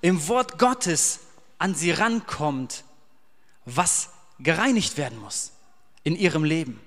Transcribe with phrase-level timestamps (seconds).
[0.00, 1.20] im Wort Gottes
[1.58, 2.84] an sie rankommt,
[3.64, 5.52] was gereinigt werden muss
[6.02, 6.80] in ihrem Leben,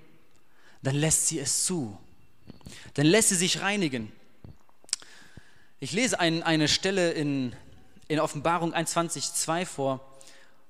[0.81, 1.97] dann lässt sie es zu.
[2.95, 4.11] Dann lässt sie sich reinigen.
[5.79, 7.55] Ich lese ein, eine Stelle in,
[8.07, 9.99] in Offenbarung 21.2 vor.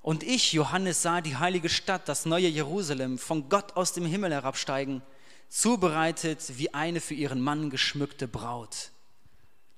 [0.02, 4.32] Und ich, Johannes, sah die heilige Stadt, das neue Jerusalem, von Gott aus dem Himmel
[4.32, 5.02] herabsteigen,
[5.48, 8.90] zubereitet wie eine für ihren Mann geschmückte Braut.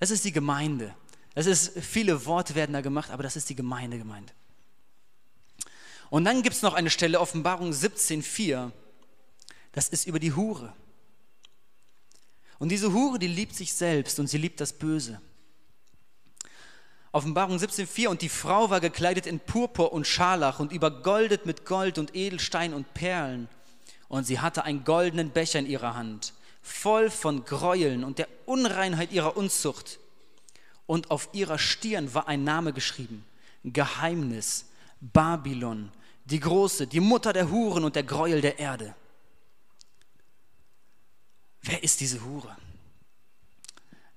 [0.00, 0.94] Das ist die Gemeinde.
[1.36, 4.32] Das ist, viele Worte werden da gemacht, aber das ist die Gemeinde gemeint.
[6.08, 8.72] Und dann gibt es noch eine Stelle, Offenbarung 17,4.
[9.72, 10.72] Das ist über die Hure.
[12.58, 15.20] Und diese Hure, die liebt sich selbst und sie liebt das Böse.
[17.12, 21.98] Offenbarung 17,4 und die Frau war gekleidet in Purpur und Scharlach und übergoldet mit Gold
[21.98, 23.50] und Edelstein und Perlen.
[24.08, 29.12] Und sie hatte einen goldenen Becher in ihrer Hand voll von Gräueln und der Unreinheit
[29.12, 30.00] ihrer Unzucht.
[30.86, 33.24] Und auf ihrer Stirn war ein Name geschrieben,
[33.64, 34.66] Geheimnis,
[35.00, 35.90] Babylon,
[36.24, 38.94] die große, die Mutter der Huren und der Gräuel der Erde.
[41.62, 42.56] Wer ist diese Hure?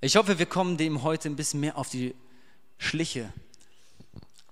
[0.02, 2.16] Ich hoffe, wir kommen dem heute ein bisschen mehr auf die
[2.78, 3.34] Schliche.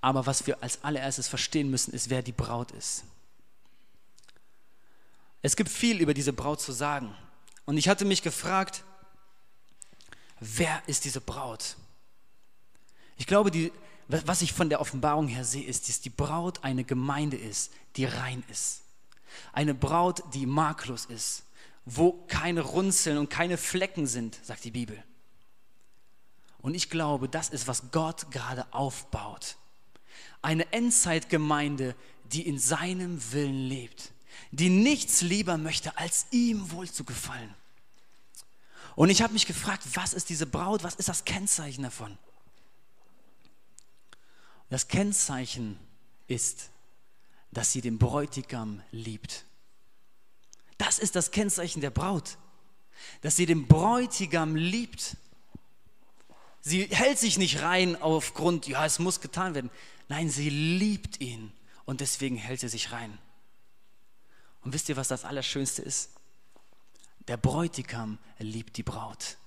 [0.02, 3.04] Aber was wir als allererstes verstehen müssen, ist, wer die Braut ist.
[5.42, 7.16] Es gibt viel über diese Braut zu sagen.
[7.66, 8.84] Und ich hatte mich gefragt,
[10.40, 11.78] wer ist diese Braut?
[13.17, 13.72] Ich glaube, die,
[14.07, 18.05] was ich von der Offenbarung her sehe, ist, dass die Braut eine Gemeinde ist, die
[18.05, 18.81] rein ist.
[19.53, 21.44] Eine Braut, die makellos ist,
[21.85, 25.03] wo keine Runzeln und keine Flecken sind, sagt die Bibel.
[26.59, 29.57] Und ich glaube, das ist, was Gott gerade aufbaut.
[30.41, 31.95] Eine Endzeitgemeinde,
[32.25, 34.11] die in seinem Willen lebt
[34.51, 37.53] die nichts lieber möchte, als ihm wohl zu gefallen.
[38.95, 42.17] Und ich habe mich gefragt, was ist diese Braut, was ist das Kennzeichen davon?
[44.69, 45.79] Das Kennzeichen
[46.28, 46.69] ist,
[47.51, 49.45] dass sie den Bräutigam liebt.
[50.78, 52.38] Das ist das Kennzeichen der Braut,
[53.22, 55.17] dass sie den Bräutigam liebt.
[56.61, 59.72] Sie hält sich nicht rein aufgrund, ja, es muss getan werden.
[60.09, 61.51] Nein, sie liebt ihn
[61.85, 63.17] und deswegen hält sie sich rein.
[64.61, 66.11] Und wisst ihr, was das Allerschönste ist?
[67.28, 69.38] Der Bräutigam liebt die Braut.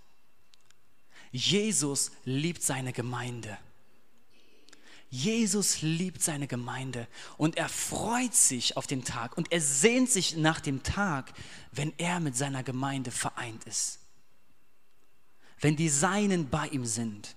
[1.31, 3.57] Jesus liebt seine Gemeinde.
[5.11, 10.37] Jesus liebt seine Gemeinde und er freut sich auf den Tag und er sehnt sich
[10.37, 11.33] nach dem Tag,
[11.73, 13.99] wenn er mit seiner Gemeinde vereint ist.
[15.59, 17.35] Wenn die Seinen bei ihm sind.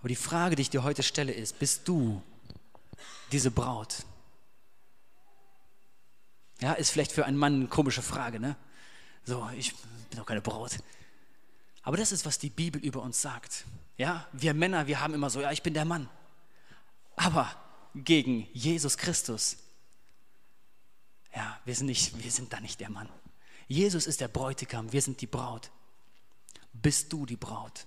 [0.00, 2.20] Aber die Frage, die ich dir heute stelle, ist, bist du
[3.30, 4.04] diese Braut?
[6.60, 8.56] Ja, ist vielleicht für einen Mann eine komische Frage, ne?
[9.24, 10.78] So, ich bin doch keine Braut.
[11.82, 13.64] Aber das ist, was die Bibel über uns sagt.
[14.00, 16.08] Ja, wir Männer, wir haben immer so, ja, ich bin der Mann.
[17.16, 17.54] Aber
[17.94, 19.58] gegen Jesus Christus,
[21.36, 23.10] ja, wir sind nicht, wir sind da nicht der Mann.
[23.68, 25.70] Jesus ist der Bräutigam, wir sind die Braut.
[26.72, 27.84] Bist du die Braut?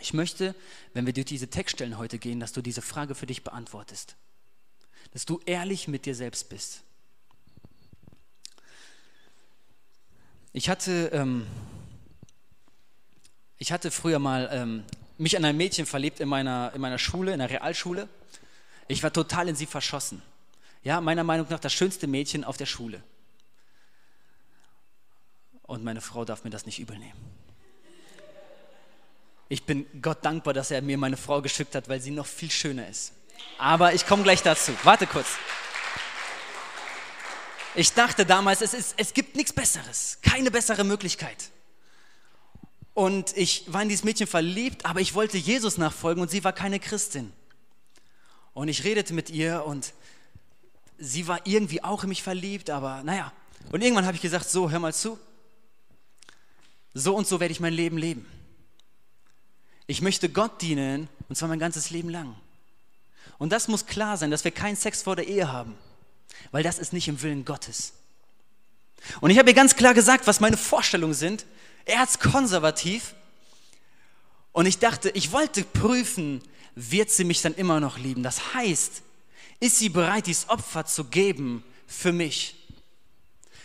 [0.00, 0.56] Ich möchte,
[0.92, 4.16] wenn wir durch diese Textstellen heute gehen, dass du diese Frage für dich beantwortest.
[5.12, 6.82] Dass du ehrlich mit dir selbst bist.
[10.52, 11.46] Ich hatte, ähm,
[13.58, 14.84] ich hatte früher mal ähm,
[15.22, 18.08] mich an ein Mädchen verliebt in meiner, in meiner Schule, in der Realschule.
[18.88, 20.20] Ich war total in sie verschossen.
[20.82, 23.02] Ja, meiner Meinung nach das schönste Mädchen auf der Schule.
[25.62, 27.18] Und meine Frau darf mir das nicht übel nehmen.
[29.48, 32.50] Ich bin Gott dankbar, dass er mir meine Frau geschickt hat, weil sie noch viel
[32.50, 33.12] schöner ist.
[33.58, 34.72] Aber ich komme gleich dazu.
[34.82, 35.28] Warte kurz.
[37.74, 41.51] Ich dachte damals, es, ist, es gibt nichts Besseres, keine bessere Möglichkeit.
[42.94, 46.52] Und ich war in dieses Mädchen verliebt, aber ich wollte Jesus nachfolgen und sie war
[46.52, 47.32] keine Christin.
[48.52, 49.94] Und ich redete mit ihr und
[50.98, 53.32] sie war irgendwie auch in mich verliebt, aber naja.
[53.70, 55.18] Und irgendwann habe ich gesagt, so, hör mal zu.
[56.92, 58.26] So und so werde ich mein Leben leben.
[59.86, 62.36] Ich möchte Gott dienen und zwar mein ganzes Leben lang.
[63.38, 65.74] Und das muss klar sein, dass wir keinen Sex vor der Ehe haben
[66.50, 67.92] weil das ist nicht im Willen Gottes.
[69.20, 71.44] Und ich habe ihr ganz klar gesagt, was meine Vorstellungen sind,
[71.84, 73.14] erzkonservativ.
[74.52, 76.42] Und ich dachte, ich wollte prüfen,
[76.74, 78.22] wird sie mich dann immer noch lieben.
[78.22, 79.02] Das heißt,
[79.60, 82.56] ist sie bereit, dieses Opfer zu geben für mich?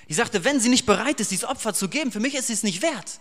[0.08, 2.54] Ich sagte, wenn sie nicht bereit ist, dieses Opfer zu geben, für mich ist sie
[2.54, 3.19] es nicht wert.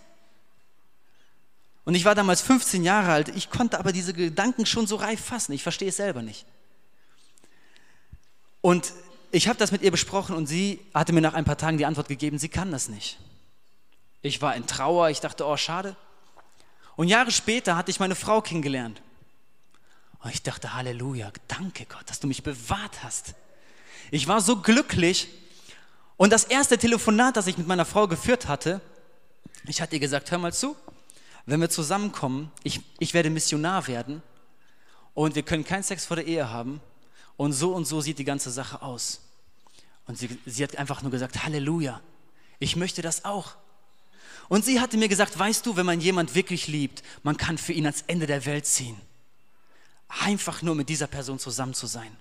[1.84, 5.24] Und ich war damals 15 Jahre alt, ich konnte aber diese Gedanken schon so reif
[5.24, 6.44] fassen, ich verstehe es selber nicht.
[8.60, 8.92] Und
[9.30, 11.86] ich habe das mit ihr besprochen und sie hatte mir nach ein paar Tagen die
[11.86, 13.18] Antwort gegeben, sie kann das nicht.
[14.22, 15.96] Ich war in Trauer, ich dachte, oh schade.
[16.96, 19.02] Und Jahre später hatte ich meine Frau kennengelernt.
[20.20, 23.34] Und ich dachte, Halleluja, danke Gott, dass du mich bewahrt hast.
[24.10, 25.28] Ich war so glücklich.
[26.16, 28.80] Und das erste Telefonat, das ich mit meiner Frau geführt hatte,
[29.66, 30.76] ich hatte ihr gesagt, hör mal zu,
[31.44, 34.22] wenn wir zusammenkommen, ich, ich werde Missionar werden
[35.14, 36.80] und wir können keinen Sex vor der Ehe haben
[37.36, 39.20] und so und so sieht die ganze Sache aus.
[40.06, 42.00] Und sie, sie hat einfach nur gesagt, Halleluja,
[42.58, 43.56] ich möchte das auch.
[44.48, 47.72] Und sie hatte mir gesagt, weißt du, wenn man jemand wirklich liebt, man kann für
[47.72, 48.96] ihn ans Ende der Welt ziehen.
[50.08, 52.16] Einfach nur mit dieser Person zusammen zu sein.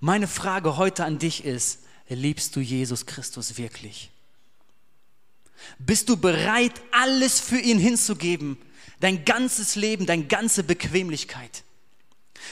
[0.00, 4.10] Meine Frage heute an dich ist, liebst du Jesus Christus wirklich?
[5.78, 8.58] Bist du bereit, alles für ihn hinzugeben?
[9.00, 11.64] Dein ganzes Leben, deine ganze Bequemlichkeit?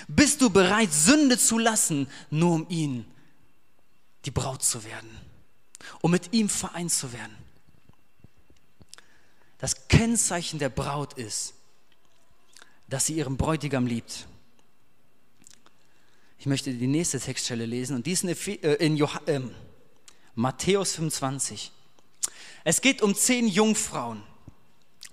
[0.09, 3.05] Bist du bereit, Sünde zu lassen, nur um ihn
[4.25, 5.11] die Braut zu werden,
[6.01, 7.37] um mit ihm vereint zu werden?
[9.61, 11.55] Das Kennzeichen der Braut ist,
[12.89, 14.27] dass sie ihren Bräutigam liebt.
[16.39, 19.41] Ich möchte die nächste Textstelle lesen und die in, äh, in Joh äh,
[20.35, 21.71] Matthäus 25.
[22.65, 24.23] Es geht um zehn Jungfrauen.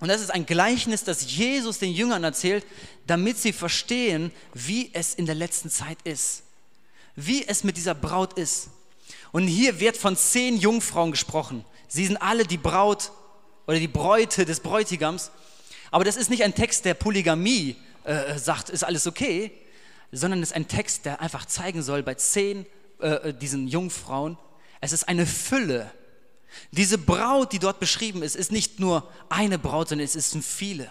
[0.00, 2.64] Und das ist ein Gleichnis, das Jesus den Jüngern erzählt,
[3.06, 6.44] damit sie verstehen, wie es in der letzten Zeit ist.
[7.16, 8.70] Wie es mit dieser Braut ist.
[9.32, 11.64] Und hier wird von zehn Jungfrauen gesprochen.
[11.88, 13.12] Sie sind alle die Braut
[13.68, 15.30] oder die Bräute des Bräutigams.
[15.92, 19.52] Aber das ist nicht ein Text, der Polygamie äh, sagt, ist alles okay,
[20.10, 22.66] sondern es ist ein Text, der einfach zeigen soll bei zehn
[22.98, 24.36] äh, diesen Jungfrauen,
[24.80, 25.92] es ist eine Fülle
[26.70, 30.90] diese Braut, die dort beschrieben ist, ist nicht nur eine Braut, sondern es sind viele.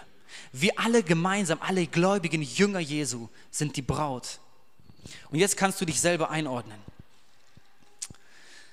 [0.52, 4.40] Wir alle gemeinsam, alle gläubigen Jünger Jesu sind die Braut.
[5.30, 6.78] Und jetzt kannst du dich selber einordnen.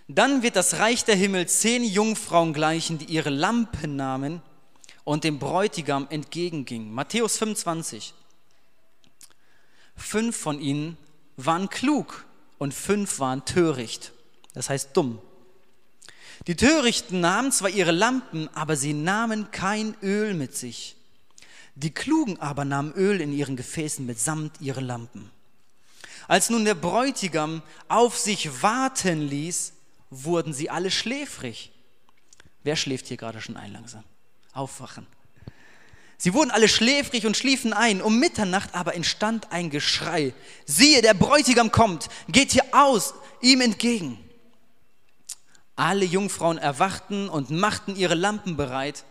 [0.07, 4.41] Dann wird das Reich der Himmel zehn Jungfrauen gleichen, die ihre Lampen nahmen
[5.03, 6.93] und dem Bräutigam entgegengingen.
[6.93, 8.13] Matthäus 25.
[9.95, 10.97] Fünf von ihnen
[11.37, 12.25] waren klug
[12.59, 14.11] und fünf waren töricht,
[14.53, 15.19] das heißt dumm.
[16.47, 20.95] Die Törichten nahmen zwar ihre Lampen, aber sie nahmen kein Öl mit sich.
[21.75, 25.31] Die Klugen aber nahmen Öl in ihren Gefäßen mitsamt ihre Lampen.
[26.27, 29.73] Als nun der Bräutigam auf sich warten ließ,
[30.09, 31.71] wurden sie alle schläfrig.
[32.63, 34.03] Wer schläft hier gerade schon ein langsam?
[34.53, 35.05] Aufwachen.
[36.17, 38.01] Sie wurden alle schläfrig und schliefen ein.
[38.01, 40.33] Um Mitternacht aber entstand ein Geschrei.
[40.65, 44.17] Siehe, der Bräutigam kommt, geht hier aus, ihm entgegen.
[45.75, 49.03] Alle Jungfrauen erwachten und machten ihre Lampen bereit.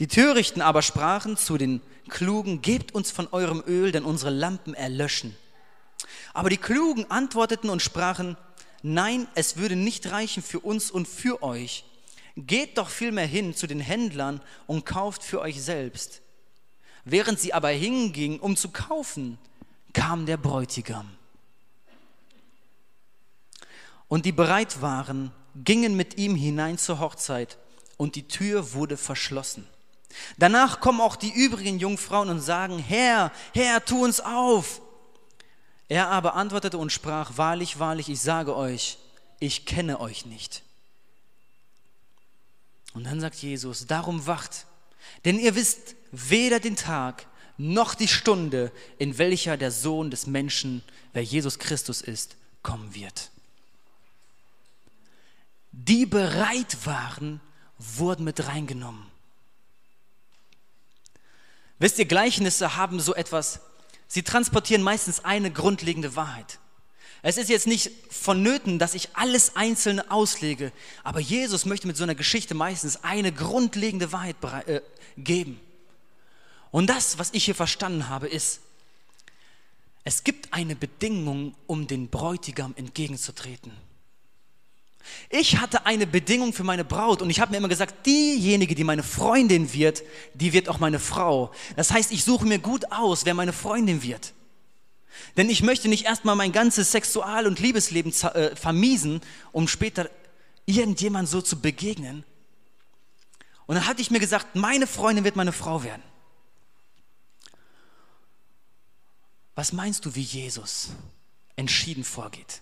[0.00, 4.74] Die Törichten aber sprachen zu den Klugen, gebt uns von eurem Öl, denn unsere Lampen
[4.74, 5.36] erlöschen.
[6.34, 8.36] Aber die Klugen antworteten und sprachen,
[8.82, 11.84] nein, es würde nicht reichen für uns und für euch.
[12.36, 16.22] Geht doch vielmehr hin zu den Händlern und kauft für euch selbst.
[17.04, 19.38] Während sie aber hingingen, um zu kaufen,
[19.92, 21.08] kam der Bräutigam.
[24.08, 27.58] Und die bereit waren, gingen mit ihm hinein zur Hochzeit
[27.96, 29.66] und die Tür wurde verschlossen.
[30.36, 34.81] Danach kommen auch die übrigen Jungfrauen und sagen, Herr, Herr, tu uns auf.
[35.88, 38.98] Er aber antwortete und sprach, wahrlich, wahrlich, ich sage euch,
[39.40, 40.62] ich kenne euch nicht.
[42.94, 44.66] Und dann sagt Jesus, darum wacht,
[45.24, 47.26] denn ihr wisst weder den Tag
[47.58, 53.32] noch die Stunde, in welcher der Sohn des Menschen, wer Jesus Christus ist, kommen wird
[55.72, 57.40] die bereit waren,
[57.78, 59.06] wurden mit reingenommen.
[61.78, 63.60] Wisst ihr, Gleichnisse haben so etwas,
[64.12, 66.58] sie transportieren meistens eine grundlegende Wahrheit.
[67.22, 70.70] Es ist jetzt nicht vonnöten, dass ich alles Einzelne auslege,
[71.02, 74.82] aber Jesus möchte mit so einer Geschichte meistens eine grundlegende Wahrheit äh,
[75.16, 75.58] geben.
[76.70, 78.60] Und das, was ich hier verstanden habe, ist,
[80.04, 83.72] es gibt eine Bedingung, um den Bräutigam entgegenzutreten.
[85.28, 88.84] Ich hatte eine Bedingung für meine Braut und ich habe mir immer gesagt, diejenige, die
[88.84, 90.02] meine Freundin wird,
[90.34, 91.52] die wird auch meine Frau.
[91.76, 94.32] Das heißt, ich suche mir gut aus, wer meine Freundin wird.
[95.36, 99.20] Denn ich möchte nicht erstmal mein ganzes Sexual- und Liebesleben äh, vermiesen,
[99.52, 100.10] um später
[100.66, 102.24] irgendjemand so zu begegnen.
[103.66, 106.02] Und dann hatte ich mir gesagt, meine Freundin wird meine Frau werden.
[109.54, 110.90] Was meinst du, wie Jesus
[111.56, 112.60] entschieden vorgeht?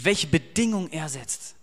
[0.00, 1.56] Welche Bedingung er setzt?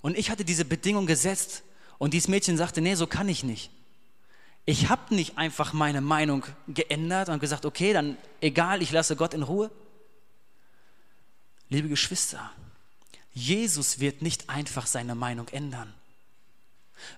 [0.00, 1.62] Und ich hatte diese Bedingung gesetzt
[1.98, 3.70] und dieses Mädchen sagte, nee, so kann ich nicht.
[4.64, 9.34] Ich habe nicht einfach meine Meinung geändert und gesagt, okay, dann egal, ich lasse Gott
[9.34, 9.70] in Ruhe.
[11.68, 12.50] Liebe Geschwister,
[13.34, 15.92] Jesus wird nicht einfach seine Meinung ändern.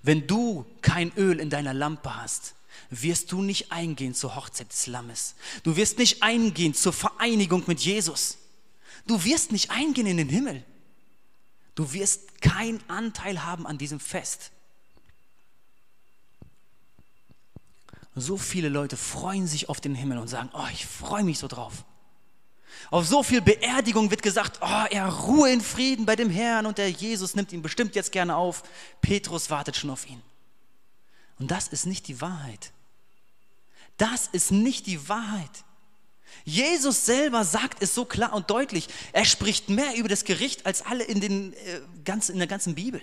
[0.02, 2.54] Wenn du kein Öl in deiner Lampe hast,
[2.90, 5.36] wirst du nicht eingehen zur Hochzeit des Lammes.
[5.62, 8.38] Du wirst nicht eingehen zur Vereinigung mit Jesus.
[9.06, 10.64] Du wirst nicht eingehen in den Himmel.
[11.74, 14.50] Du wirst keinen Anteil haben an diesem Fest.
[18.14, 21.48] So viele Leute freuen sich auf den Himmel und sagen, oh, ich freue mich so
[21.48, 21.84] drauf.
[22.90, 26.78] Auf so viel Beerdigung wird gesagt, oh, er ruhe in Frieden bei dem Herrn und
[26.78, 28.62] der Jesus nimmt ihn bestimmt jetzt gerne auf.
[29.02, 30.22] Petrus wartet schon auf ihn.
[31.38, 32.72] Und das ist nicht die Wahrheit.
[33.98, 35.64] Das ist nicht die Wahrheit.
[36.44, 38.88] Jesus selber sagt es so klar und deutlich.
[39.12, 42.74] Er spricht mehr über das Gericht als alle in, den, äh, ganz, in der ganzen
[42.74, 43.00] Bibel.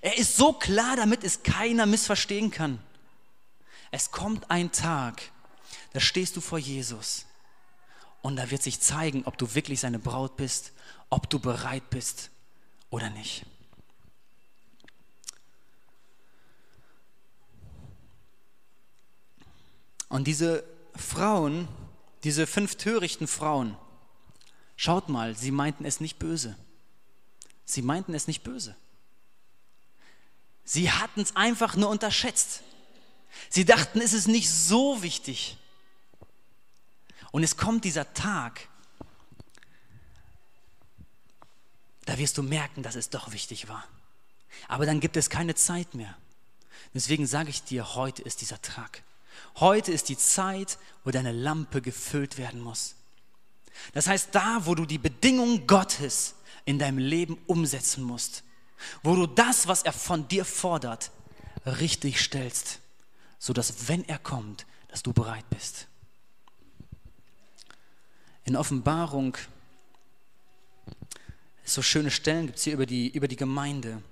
[0.00, 2.78] Er ist so klar, damit es keiner missverstehen kann.
[3.90, 5.22] Es kommt ein Tag,
[5.92, 7.26] da stehst du vor Jesus
[8.22, 10.72] und da wird sich zeigen, ob du wirklich seine Braut bist,
[11.08, 12.30] ob du bereit bist
[12.90, 13.44] oder nicht.
[20.08, 20.64] Und diese
[20.96, 21.68] Frauen,
[22.24, 23.76] diese fünf törichten Frauen,
[24.76, 26.56] schaut mal, sie meinten es nicht böse.
[27.64, 28.76] Sie meinten es nicht böse.
[30.64, 32.62] Sie hatten es einfach nur unterschätzt.
[33.48, 35.56] Sie dachten, es ist nicht so wichtig.
[37.32, 38.68] Und es kommt dieser Tag,
[42.06, 43.86] da wirst du merken, dass es doch wichtig war.
[44.68, 46.16] Aber dann gibt es keine Zeit mehr.
[46.92, 49.04] Deswegen sage ich dir, heute ist dieser Tag.
[49.56, 52.94] Heute ist die Zeit, wo deine Lampe gefüllt werden muss.
[53.92, 58.44] Das heißt, da, wo du die Bedingungen Gottes in deinem Leben umsetzen musst,
[59.02, 61.10] wo du das, was er von dir fordert,
[61.66, 62.80] richtig stellst,
[63.38, 65.86] sodass, wenn er kommt, dass du bereit bist.
[68.44, 69.36] In Offenbarung,
[71.64, 74.02] so schöne Stellen gibt es hier über die, über die Gemeinde.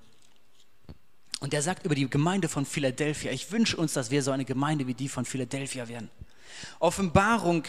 [1.41, 4.45] Und er sagt über die Gemeinde von Philadelphia, ich wünsche uns, dass wir so eine
[4.45, 6.11] Gemeinde wie die von Philadelphia werden.
[6.81, 7.65] Offenbarung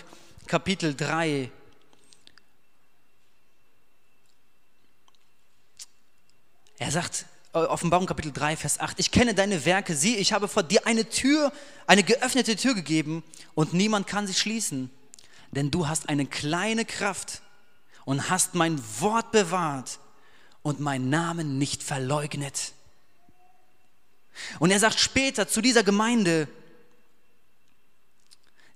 [0.47, 1.51] Kapitel 3.
[6.79, 10.47] Er sagt, äh, Offenbarung Kapitel 3, Vers 8, ich kenne deine Werke, sieh, ich habe
[10.47, 11.51] vor dir eine Tür,
[11.85, 13.23] eine geöffnete Tür gegeben
[13.53, 14.89] und niemand kann sie schließen,
[15.51, 17.41] denn du hast eine kleine Kraft
[18.05, 19.99] und hast mein Wort bewahrt
[20.63, 22.73] und meinen Namen nicht verleugnet.
[24.59, 26.47] Und er sagt später zu dieser Gemeinde,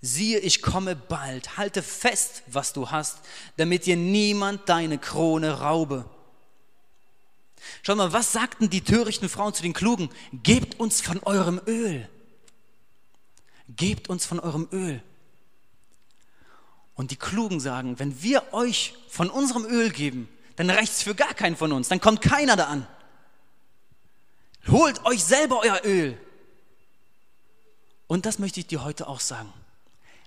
[0.02, 3.20] siehe, ich komme bald, halte fest, was du hast,
[3.58, 6.06] damit dir niemand deine Krone raube.
[7.82, 10.10] Schau mal, was sagten die törichten Frauen zu den Klugen?
[10.44, 12.10] Gebt uns von eurem Öl.
[13.70, 15.02] Gebt uns von eurem Öl.
[16.96, 21.16] Und die Klugen sagen, wenn wir euch von unserem Öl geben, dann reicht es für
[21.16, 22.88] gar keinen von uns, dann kommt keiner da an.
[24.68, 26.18] Holt euch selber euer Öl.
[28.08, 29.52] Und das möchte ich dir heute auch sagen.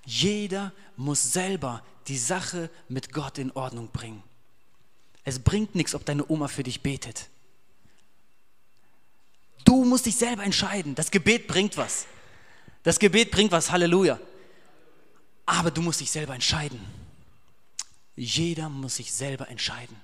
[0.05, 4.23] Jeder muss selber die Sache mit Gott in Ordnung bringen.
[5.25, 7.28] Es bringt nichts, ob deine Oma für dich betet.
[9.64, 10.95] Du musst dich selber entscheiden.
[10.95, 12.07] Das Gebet bringt was.
[12.85, 14.21] Das Gebet bringt was, Halleluja.
[15.45, 16.81] Aber du musst dich selber entscheiden.
[18.14, 19.97] Jeder muss sich selber entscheiden.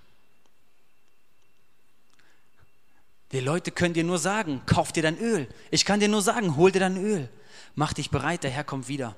[3.32, 5.48] Die Leute können dir nur sagen, kauf dir dein Öl.
[5.70, 7.28] Ich kann dir nur sagen, hol dir dein Öl.
[7.74, 9.16] Mach dich bereit, der Herr kommt wieder.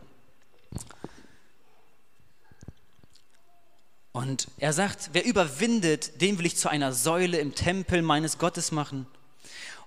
[4.13, 8.71] Und er sagt, wer überwindet, den will ich zu einer Säule im Tempel meines Gottes
[8.71, 9.07] machen.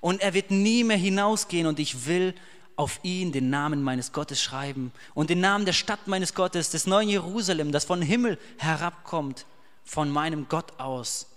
[0.02, 2.36] Und er wird nie mehr hinausgehen und ich will
[2.76, 6.86] auf ihn den Namen meines Gottes schreiben und den Namen der Stadt meines Gottes, des
[6.86, 9.46] neuen Jerusalem, das von Himmel herabkommt,
[9.86, 11.28] von meinem Gott aus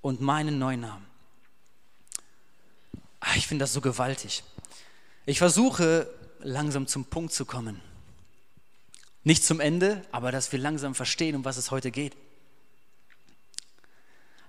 [0.00, 0.80] und meinen neuen
[3.20, 4.42] Ah, ich finde das so gewaltig.
[5.26, 6.08] Ich versuche
[6.40, 7.80] langsam zum Punkt zu kommen.
[9.24, 12.16] Nicht zum Ende, aber dass wir langsam verstehen, um was es heute geht.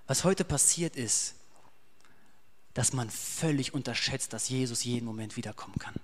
[0.06, 1.34] Was heute passiert ist,
[2.74, 5.94] dass man völlig unterschätzt, dass Jesus jeden Moment wiederkommen kann.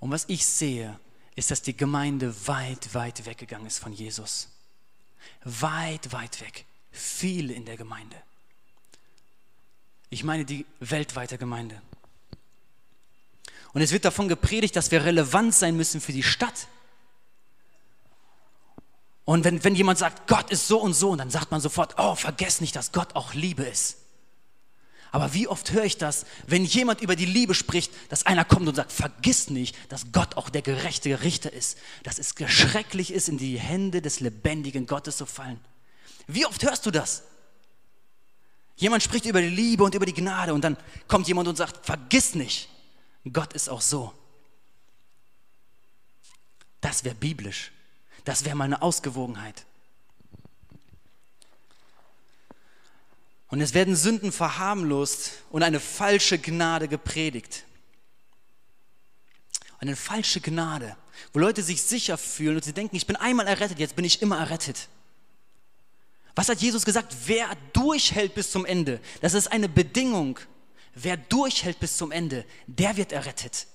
[0.00, 0.98] Und was ich sehe,
[1.36, 4.48] ist, dass die Gemeinde weit, weit weggegangen ist von Jesus.
[5.42, 6.64] Weit, weit weg.
[6.90, 8.16] Viele in der Gemeinde.
[10.14, 11.82] Ich meine die weltweite Gemeinde.
[13.72, 16.68] Und es wird davon gepredigt, dass wir relevant sein müssen für die Stadt.
[19.24, 21.96] Und wenn, wenn jemand sagt, Gott ist so und so, und dann sagt man sofort,
[21.98, 23.96] oh, vergesst nicht, dass Gott auch Liebe ist.
[25.10, 28.68] Aber wie oft höre ich das, wenn jemand über die Liebe spricht, dass einer kommt
[28.68, 33.28] und sagt, vergiss nicht, dass Gott auch der gerechte Richter ist, dass es schrecklich ist,
[33.28, 35.58] in die Hände des lebendigen Gottes zu fallen.
[36.28, 37.24] Wie oft hörst du das?
[38.76, 40.76] Jemand spricht über die Liebe und über die Gnade und dann
[41.06, 42.68] kommt jemand und sagt, vergiss nicht,
[43.32, 44.12] Gott ist auch so.
[46.80, 47.72] Das wäre biblisch.
[48.24, 49.64] Das wäre mal eine Ausgewogenheit.
[53.48, 57.64] Und es werden Sünden verharmlost und eine falsche Gnade gepredigt.
[59.78, 60.96] Eine falsche Gnade,
[61.32, 64.22] wo Leute sich sicher fühlen und sie denken, ich bin einmal errettet, jetzt bin ich
[64.22, 64.88] immer errettet.
[66.34, 67.14] Was hat Jesus gesagt?
[67.26, 70.38] Wer durchhält bis zum Ende, das ist eine Bedingung.
[70.94, 73.66] Wer durchhält bis zum Ende, der wird errettet.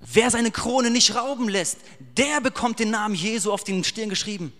[0.00, 1.78] Wer seine Krone nicht rauben lässt,
[2.16, 4.52] der bekommt den Namen Jesu auf den Stirn geschrieben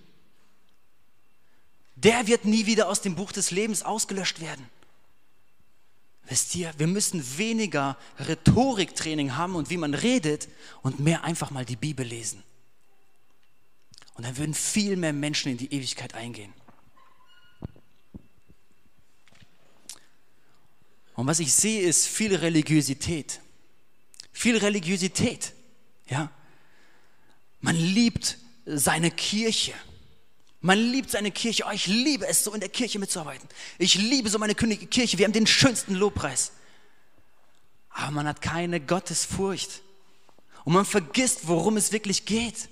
[2.02, 4.66] der wird nie wieder aus dem Buch des Lebens ausgelöscht werden.
[6.24, 10.48] Wisst ihr, wir müssen weniger Rhetoriktraining haben und wie man redet
[10.82, 12.42] und mehr einfach mal die Bibel lesen.
[14.14, 16.52] Und dann würden viel mehr Menschen in die Ewigkeit eingehen.
[21.20, 23.42] Und was ich sehe, ist viel Religiosität.
[24.32, 25.52] Viel Religiosität.
[26.08, 26.30] Ja?
[27.60, 29.74] Man liebt seine Kirche.
[30.62, 31.64] Man liebt seine Kirche.
[31.68, 33.46] Oh, ich liebe es, so in der Kirche mitzuarbeiten.
[33.76, 35.18] Ich liebe so meine Kirche.
[35.18, 36.52] Wir haben den schönsten Lobpreis.
[37.90, 39.82] Aber man hat keine Gottesfurcht.
[40.64, 42.70] Und man vergisst, worum es wirklich geht.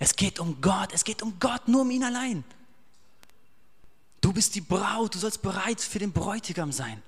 [0.00, 0.92] Es geht um Gott.
[0.92, 2.42] Es geht um Gott, nur um ihn allein.
[4.24, 5.14] Du bist die Braut.
[5.14, 7.02] Du sollst bereit für den Bräutigam sein.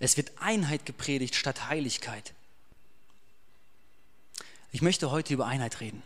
[0.00, 2.34] Es wird Einheit gepredigt statt Heiligkeit.
[4.72, 6.02] Ich möchte heute über Einheit reden.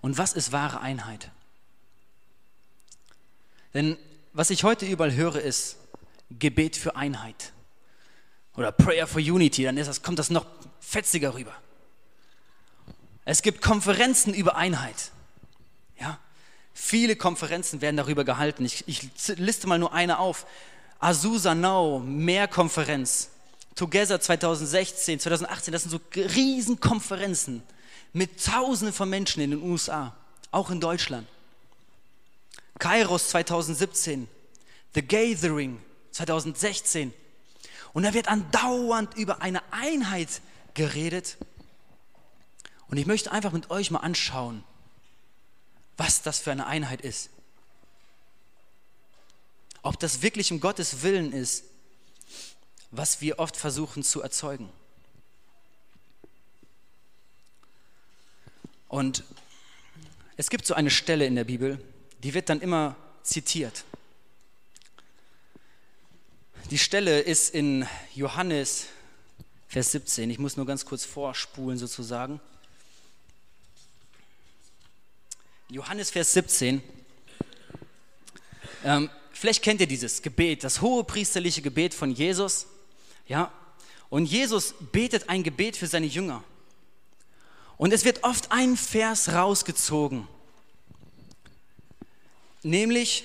[0.00, 1.30] Und was ist wahre Einheit?
[3.74, 3.96] Denn
[4.32, 5.76] was ich heute überall höre, ist
[6.30, 7.52] Gebet für Einheit
[8.56, 10.46] oder Prayer for Unity, dann das, kommt das noch
[10.80, 11.56] fetziger rüber.
[13.24, 15.10] Es gibt Konferenzen über Einheit.
[15.98, 16.18] Ja?
[16.72, 18.64] Viele Konferenzen werden darüber gehalten.
[18.64, 20.46] Ich, ich liste mal nur eine auf.
[20.98, 23.30] Azusa Now, Mehrkonferenz.
[23.74, 27.62] Together 2016, 2018, das sind so Riesenkonferenzen
[28.12, 30.14] mit Tausenden von Menschen in den USA,
[30.52, 31.26] auch in Deutschland.
[32.78, 34.28] Kairos 2017,
[34.94, 35.80] The Gathering
[36.12, 37.12] 2016.
[37.92, 40.40] Und da wird andauernd über eine Einheit
[40.74, 41.36] geredet.
[42.94, 44.62] Und ich möchte einfach mit euch mal anschauen,
[45.96, 47.28] was das für eine Einheit ist.
[49.82, 51.64] Ob das wirklich um Gottes Willen ist,
[52.92, 54.70] was wir oft versuchen zu erzeugen.
[58.86, 59.24] Und
[60.36, 61.84] es gibt so eine Stelle in der Bibel,
[62.22, 63.82] die wird dann immer zitiert.
[66.70, 68.86] Die Stelle ist in Johannes
[69.66, 70.30] Vers 17.
[70.30, 72.40] Ich muss nur ganz kurz vorspulen sozusagen.
[75.74, 76.80] Johannes Vers 17.
[78.84, 82.68] Ähm, vielleicht kennt ihr dieses Gebet, das hohe priesterliche Gebet von Jesus.
[83.26, 83.50] Ja?
[84.08, 86.44] Und Jesus betet ein Gebet für seine Jünger.
[87.76, 90.28] Und es wird oft ein Vers rausgezogen,
[92.62, 93.24] nämlich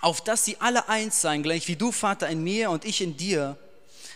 [0.00, 3.18] auf dass sie alle eins seien, gleich wie du, Vater, in mir und ich in
[3.18, 3.58] dir,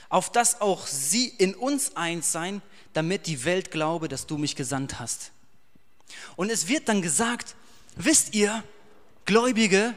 [0.08, 2.62] auf dass auch sie in uns eins seien,
[2.94, 5.30] damit die Welt glaube, dass du mich gesandt hast.
[6.36, 7.54] Und es wird dann gesagt,
[7.96, 8.62] wisst ihr,
[9.24, 9.94] Gläubige,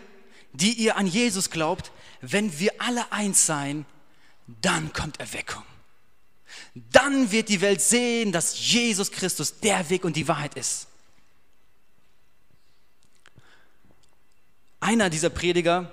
[0.53, 3.85] die ihr an Jesus glaubt, wenn wir alle eins sein,
[4.61, 5.63] dann kommt Erweckung.
[6.75, 10.87] Dann wird die Welt sehen, dass Jesus Christus der Weg und die Wahrheit ist.
[14.79, 15.91] Einer dieser Prediger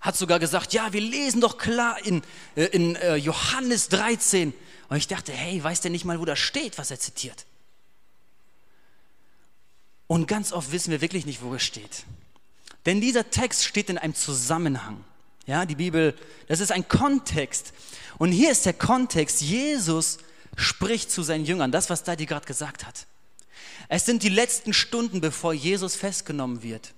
[0.00, 2.22] hat sogar gesagt, ja, wir lesen doch klar in,
[2.56, 4.54] äh, in äh, Johannes 13.
[4.88, 7.46] Und ich dachte, hey, weiß der nicht mal, wo das steht, was er zitiert?
[10.08, 12.04] Und ganz oft wissen wir wirklich nicht, wo es steht.
[12.86, 15.04] Denn dieser Text steht in einem Zusammenhang.
[15.46, 16.16] Ja, die Bibel,
[16.48, 17.72] das ist ein Kontext.
[18.16, 19.42] Und hier ist der Kontext.
[19.42, 20.18] Jesus
[20.56, 23.06] spricht zu seinen Jüngern, das, was Daddy gerade gesagt hat.
[23.88, 26.94] Es sind die letzten Stunden, bevor Jesus festgenommen wird.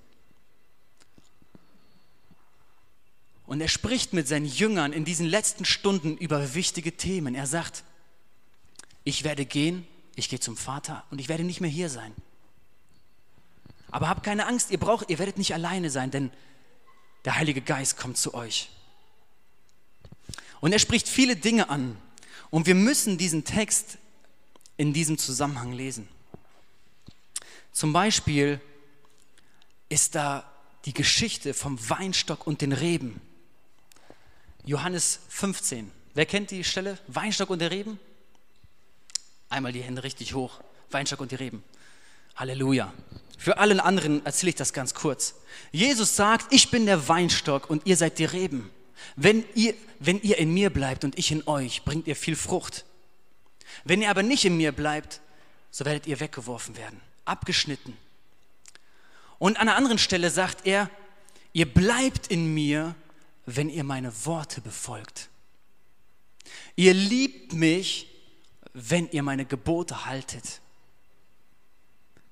[3.47, 7.35] Und er spricht mit seinen Jüngern in diesen letzten Stunden über wichtige Themen.
[7.35, 7.83] Er sagt,
[9.03, 12.13] ich werde gehen, ich gehe zum Vater und ich werde nicht mehr hier sein.
[13.91, 16.31] Aber habt keine Angst, ihr braucht, ihr werdet nicht alleine sein, denn
[17.25, 18.71] der Heilige Geist kommt zu euch.
[20.61, 21.97] Und er spricht viele Dinge an.
[22.51, 23.99] Und wir müssen diesen Text
[24.77, 26.09] in diesem Zusammenhang lesen.
[27.73, 28.61] Zum Beispiel
[29.89, 30.51] ist da
[30.85, 33.21] die Geschichte vom Weinstock und den Reben.
[34.65, 35.91] Johannes 15.
[36.15, 36.99] Wer kennt die Stelle?
[37.07, 37.99] Weinstock und der Reben?
[39.49, 40.61] Einmal die Hände richtig hoch.
[40.91, 41.63] Weinstock und die Reben.
[42.37, 42.93] Halleluja.
[43.39, 45.35] Für allen anderen erzähle ich das ganz kurz.
[45.73, 48.71] Jesus sagt, ich bin der Weinstock und ihr seid die Reben.
[49.17, 52.85] Wenn ihr, wenn ihr in mir bleibt und ich in euch, bringt ihr viel Frucht.
[53.85, 55.21] Wenn ihr aber nicht in mir bleibt,
[55.71, 57.97] so werdet ihr weggeworfen werden, abgeschnitten.
[59.39, 60.91] Und an einer anderen Stelle sagt er,
[61.53, 62.95] ihr bleibt in mir,
[63.47, 65.29] wenn ihr meine Worte befolgt.
[66.77, 68.07] Ihr liebt mich,
[68.73, 70.61] wenn ihr meine Gebote haltet.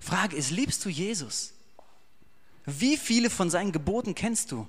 [0.09, 1.53] Frage ist, liebst du Jesus?
[2.65, 4.67] Wie viele von seinen Geboten kennst du?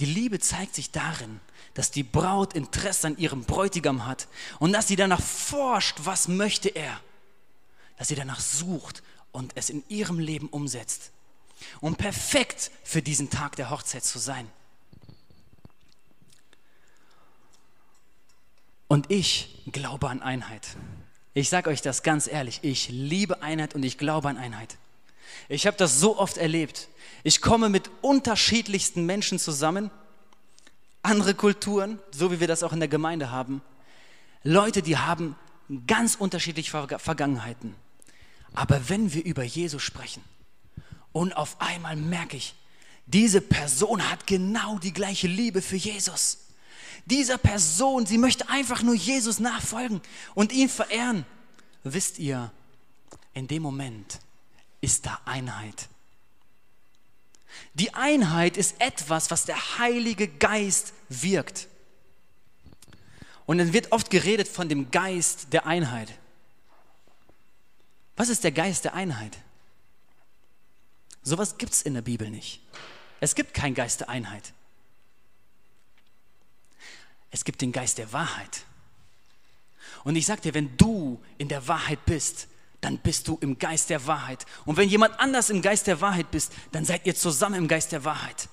[0.00, 1.40] Die Liebe zeigt sich darin,
[1.74, 4.26] dass die Braut Interesse an ihrem Bräutigam hat
[4.58, 7.00] und dass sie danach forscht, was möchte er.
[7.96, 11.12] Dass sie danach sucht und es in ihrem Leben umsetzt,
[11.80, 14.50] um perfekt für diesen Tag der Hochzeit zu sein.
[18.88, 20.76] Und ich glaube an Einheit.
[21.36, 24.78] Ich sage euch das ganz ehrlich, ich liebe Einheit und ich glaube an Einheit.
[25.50, 26.88] Ich habe das so oft erlebt.
[27.24, 29.90] Ich komme mit unterschiedlichsten Menschen zusammen,
[31.02, 33.60] andere Kulturen, so wie wir das auch in der Gemeinde haben.
[34.44, 35.36] Leute, die haben
[35.86, 37.74] ganz unterschiedliche Vergangenheiten.
[38.54, 40.24] Aber wenn wir über Jesus sprechen
[41.12, 42.54] und auf einmal merke ich,
[43.04, 46.45] diese Person hat genau die gleiche Liebe für Jesus
[47.06, 50.00] dieser Person, sie möchte einfach nur Jesus nachfolgen
[50.34, 51.24] und ihn verehren.
[51.84, 52.52] Wisst ihr,
[53.32, 54.20] in dem Moment
[54.80, 55.88] ist da Einheit.
[57.74, 61.68] Die Einheit ist etwas, was der Heilige Geist wirkt.
[63.46, 66.12] Und dann wird oft geredet von dem Geist der Einheit.
[68.16, 69.38] Was ist der Geist der Einheit?
[71.22, 72.60] Sowas gibt es in der Bibel nicht.
[73.20, 74.52] Es gibt keinen Geist der Einheit.
[77.30, 78.64] Es gibt den Geist der Wahrheit.
[80.04, 82.48] Und ich sage dir, wenn du in der Wahrheit bist,
[82.80, 84.46] dann bist du im Geist der Wahrheit.
[84.64, 87.92] Und wenn jemand anders im Geist der Wahrheit bist, dann seid ihr zusammen im Geist
[87.92, 88.48] der Wahrheit.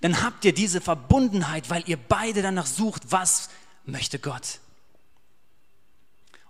[0.00, 3.50] Dann habt ihr diese Verbundenheit, weil ihr beide danach sucht, was
[3.84, 4.60] möchte Gott.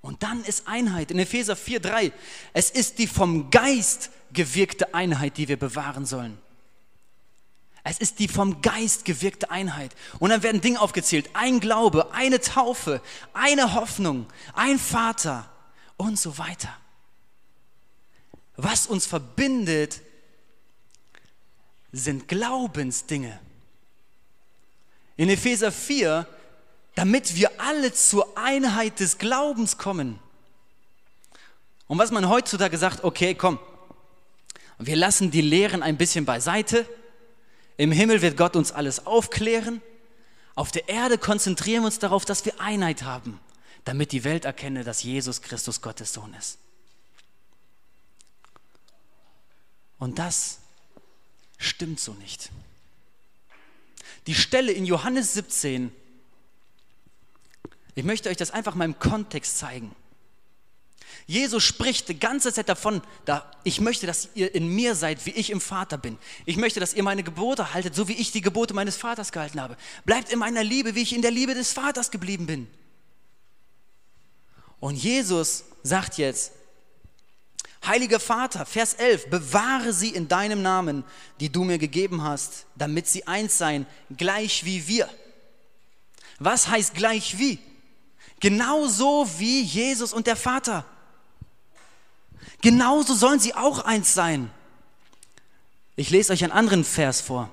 [0.02, 1.11] Und dann ist Einheit.
[1.11, 2.12] In Epheser 4,3,
[2.52, 6.38] es ist die vom Geist gewirkte Einheit, die wir bewahren sollen.
[7.85, 9.95] Es ist die vom Geist gewirkte Einheit.
[10.21, 11.31] Und dann werden Dinge aufgezählt.
[11.33, 13.01] Ein Glaube, eine Taufe,
[13.33, 15.51] eine Hoffnung, ein Vater
[15.97, 16.77] und so weiter.
[18.57, 20.01] Was uns verbindet,
[21.90, 23.38] sind Glaubensdinge.
[25.16, 26.27] In Epheser 4,
[26.95, 30.18] damit wir alle zur Einheit des Glaubens kommen.
[31.88, 33.59] Und was man heutzutage sagt, okay, komm,
[34.79, 36.87] wir lassen die Lehren ein bisschen beiseite
[37.76, 39.80] im Himmel wird Gott uns alles aufklären.
[40.54, 43.40] Auf der Erde konzentrieren wir uns darauf, dass wir Einheit haben,
[43.85, 46.58] damit die Welt erkenne, dass Jesus Christus Gottes Sohn ist.
[49.98, 50.58] Und das
[51.58, 52.50] stimmt so nicht.
[54.26, 55.92] Die Stelle in Johannes 17,
[57.94, 59.94] ich möchte euch das einfach mal im Kontext zeigen.
[61.27, 65.31] Jesus spricht die ganze Zeit davon, da, ich möchte, dass ihr in mir seid, wie
[65.31, 66.18] ich im Vater bin.
[66.46, 69.61] Ich möchte, dass ihr meine Gebote haltet, so wie ich die Gebote meines Vaters gehalten
[69.61, 69.77] habe.
[70.05, 72.68] Bleibt in meiner Liebe, wie ich in der Liebe des Vaters geblieben bin.
[74.81, 76.53] Und Jesus sagt jetzt,
[77.85, 81.03] Heiliger Vater, Vers 11, bewahre sie in deinem Namen,
[81.40, 85.09] die du mir gegeben hast, damit sie eins seien, gleich wie wir.
[86.38, 87.59] Was heißt gleich wie?
[88.38, 90.85] Genauso wie Jesus und der Vater.
[92.62, 94.51] Genauso sollen sie auch eins sein.
[95.96, 97.51] Ich lese euch einen anderen Vers vor.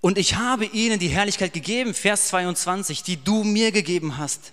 [0.00, 4.52] Und ich habe ihnen die Herrlichkeit gegeben, Vers 22, die du mir gegeben hast,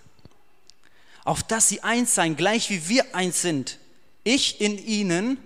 [1.24, 3.80] auf dass sie eins seien, gleich wie wir eins sind,
[4.24, 5.38] ich in ihnen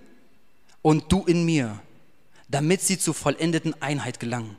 [0.82, 1.80] und du in mir,
[2.48, 4.56] damit sie zur vollendeten Einheit gelangen.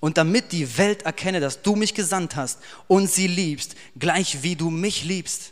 [0.00, 4.56] Und damit die Welt erkenne, dass du mich gesandt hast und sie liebst, gleich wie
[4.56, 5.51] du mich liebst.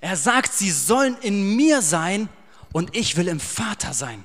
[0.00, 2.28] Er sagt, sie sollen in mir sein
[2.72, 4.24] und ich will im Vater sein.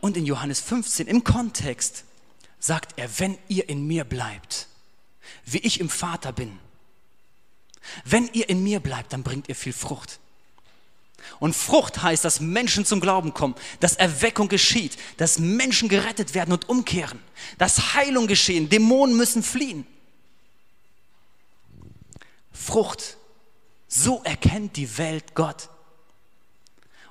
[0.00, 2.04] Und in Johannes 15 im Kontext
[2.58, 4.66] sagt er, wenn ihr in mir bleibt,
[5.44, 6.58] wie ich im Vater bin,
[8.04, 10.18] wenn ihr in mir bleibt, dann bringt ihr viel Frucht.
[11.38, 16.52] Und Frucht heißt, dass Menschen zum Glauben kommen, dass Erweckung geschieht, dass Menschen gerettet werden
[16.52, 17.20] und umkehren,
[17.58, 19.86] dass Heilung geschehen, Dämonen müssen fliehen.
[22.60, 23.16] Frucht,
[23.88, 25.70] so erkennt die Welt Gott.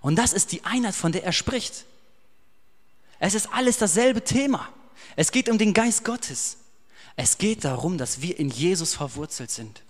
[0.01, 1.85] Und das ist die Einheit, von der er spricht.
[3.19, 4.69] Es ist alles dasselbe Thema.
[5.15, 6.57] Es geht um den Geist Gottes.
[7.15, 9.81] Es geht darum, dass wir in Jesus verwurzelt sind.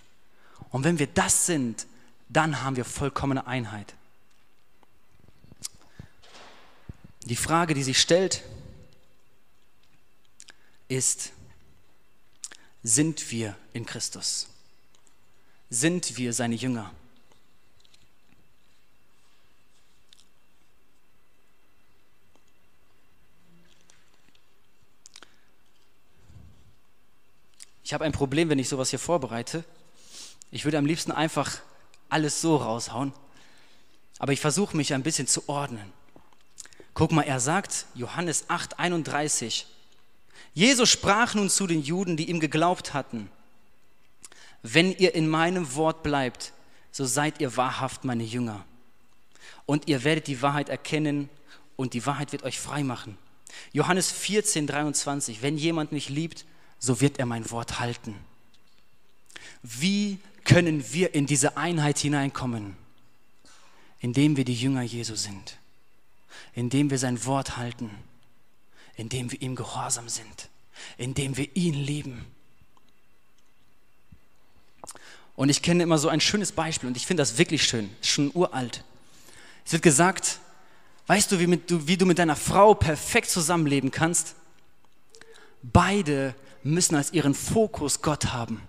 [0.72, 1.86] Und wenn wir das sind,
[2.30, 3.94] dann haben wir vollkommene Einheit.
[7.24, 8.44] Die Frage, die sich stellt,
[10.88, 11.32] ist,
[12.82, 14.48] sind wir in Christus?
[15.70, 16.92] Sind wir seine Jünger?
[27.84, 29.64] Ich habe ein Problem, wenn ich sowas hier vorbereite.
[30.52, 31.60] Ich würde am liebsten einfach
[32.08, 33.14] alles so raushauen.
[34.20, 35.92] Aber ich versuche mich ein bisschen zu ordnen.
[36.94, 39.66] Guck mal, er sagt, Johannes 8, 31,
[40.54, 43.32] Jesus sprach nun zu den Juden, die ihm geglaubt hatten,
[44.64, 46.54] wenn ihr in meinem Wort bleibt,
[46.92, 48.66] so seid ihr wahrhaft meine Jünger.
[49.66, 51.30] Und ihr werdet die Wahrheit erkennen
[51.76, 53.18] und die Wahrheit wird euch frei machen.
[53.72, 56.46] Johannes 14, 23, wenn jemand mich liebt,
[56.80, 58.16] so wird er mein Wort halten.
[59.64, 62.76] Wie können wir in diese Einheit hineinkommen?
[64.00, 65.58] Indem wir die Jünger Jesu sind,
[66.54, 67.92] indem wir sein Wort halten,
[68.96, 70.50] indem wir ihm gehorsam sind,
[70.98, 72.26] indem wir ihn lieben.
[75.40, 78.10] Und ich kenne immer so ein schönes Beispiel und ich finde das wirklich schön, ist
[78.10, 78.84] schon uralt.
[79.66, 80.38] Es wird gesagt,
[81.08, 84.36] weißt du wie, mit, wie du mit deiner Frau perfekt zusammenleben kannst?
[85.64, 88.62] Beide müssen als ihren Fokus Gott haben.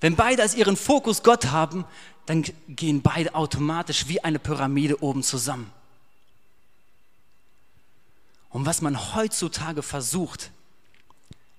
[0.00, 1.84] Wenn beide als ihren Fokus Gott haben,
[2.26, 5.72] dann gehen beide automatisch wie eine Pyramide oben zusammen.
[8.50, 10.50] Und was man heutzutage versucht,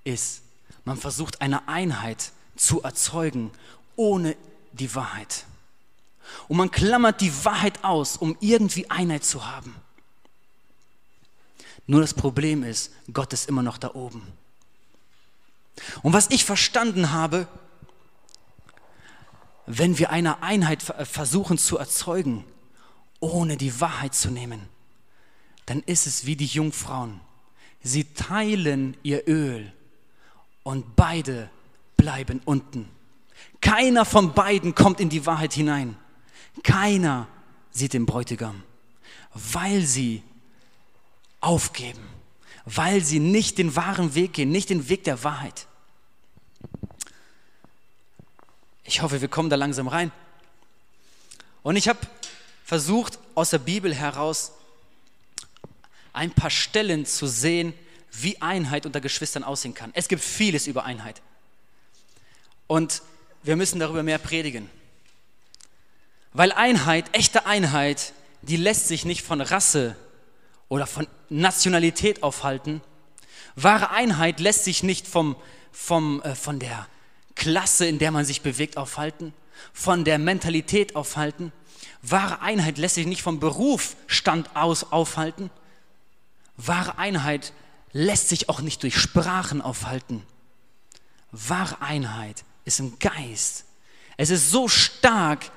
[0.03, 0.41] ist,
[0.83, 3.51] man versucht eine Einheit zu erzeugen
[3.99, 4.37] ohne
[4.71, 5.45] die Wahrheit.
[6.47, 9.75] Und man klammert die Wahrheit aus, um irgendwie Einheit zu haben.
[11.85, 14.21] Nur das Problem ist, Gott ist immer noch da oben.
[16.01, 17.47] Und was ich verstanden habe,
[19.65, 22.45] wenn wir eine Einheit versuchen zu erzeugen,
[23.19, 24.61] ohne die Wahrheit zu nehmen,
[25.65, 27.19] dann ist es wie die Jungfrauen.
[27.83, 29.73] Sie teilen ihr Öl
[30.63, 31.49] und beide
[31.97, 32.89] bleiben unten.
[33.61, 35.97] Keiner von beiden kommt in die Wahrheit hinein.
[36.63, 37.27] Keiner
[37.71, 38.63] sieht den Bräutigam,
[39.33, 40.23] weil sie
[41.41, 42.07] aufgeben,
[42.65, 45.67] weil sie nicht den wahren Weg gehen, nicht den Weg der Wahrheit.
[48.83, 50.11] Ich hoffe, wir kommen da langsam rein.
[51.61, 51.99] Und ich habe
[52.63, 54.53] versucht, aus der Bibel heraus
[56.13, 57.73] ein paar Stellen zu sehen,
[58.11, 59.91] wie Einheit unter Geschwistern aussehen kann.
[59.93, 61.21] Es gibt vieles über Einheit.
[62.67, 63.01] Und
[63.43, 64.69] wir müssen darüber mehr predigen.
[66.33, 69.95] Weil Einheit, echte Einheit, die lässt sich nicht von Rasse
[70.67, 72.81] oder von Nationalität aufhalten.
[73.55, 75.35] Wahre Einheit lässt sich nicht vom,
[75.71, 76.87] vom, äh, von der
[77.35, 79.33] Klasse, in der man sich bewegt, aufhalten,
[79.73, 81.51] von der Mentalität aufhalten.
[82.01, 85.49] Wahre Einheit lässt sich nicht vom Berufsstand aus aufhalten.
[86.57, 87.53] Wahre Einheit
[87.91, 90.23] lässt sich auch nicht durch Sprachen aufhalten.
[91.31, 93.65] Wahre Einheit ist im Geist.
[94.17, 95.51] Es ist so stark.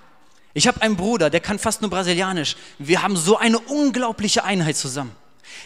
[0.54, 2.56] Ich habe einen Bruder, der kann fast nur Brasilianisch.
[2.78, 5.14] Wir haben so eine unglaubliche Einheit zusammen.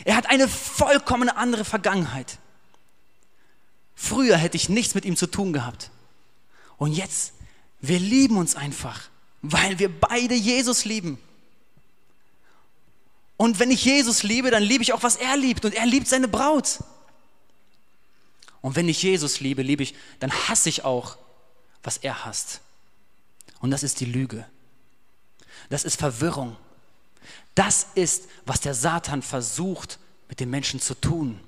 [0.05, 2.39] Er hat eine vollkommen andere Vergangenheit.
[3.95, 5.91] Früher hätte ich nichts mit ihm zu tun gehabt.
[6.77, 7.33] Und jetzt,
[7.81, 9.03] wir lieben uns einfach,
[9.43, 11.19] weil wir beide Jesus lieben.
[13.37, 15.65] Und wenn ich Jesus liebe, dann liebe ich auch, was er liebt.
[15.65, 16.79] Und er liebt seine Braut.
[18.63, 21.19] Und wenn ich Jesus liebe, liebe ich, dann hasse ich auch,
[21.87, 22.61] was er hasst.
[23.61, 24.45] Und das ist die Lüge.
[25.71, 26.57] Das ist Verwirrung.
[27.55, 31.41] Das ist, was der Satan versucht, mit den Menschen zu tun.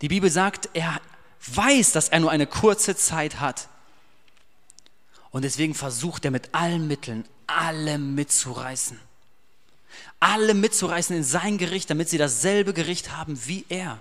[0.00, 1.00] Die Bibel sagt, er
[1.46, 3.68] weiß, dass er nur eine kurze Zeit hat.
[5.30, 8.98] Und deswegen versucht er mit allen Mitteln, alle mitzureißen.
[10.18, 14.00] Alle mitzureißen in sein Gericht, damit sie dasselbe Gericht haben wie er.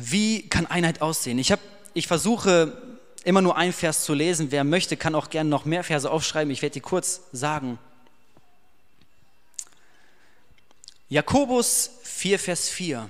[0.00, 1.38] Wie kann Einheit aussehen?
[1.38, 1.60] Ich, hab,
[1.92, 2.76] ich versuche
[3.24, 4.50] immer nur ein Vers zu lesen.
[4.50, 6.52] Wer möchte, kann auch gerne noch mehr Verse aufschreiben.
[6.52, 7.78] Ich werde die kurz sagen.
[11.08, 13.08] Jakobus 4, Vers 4.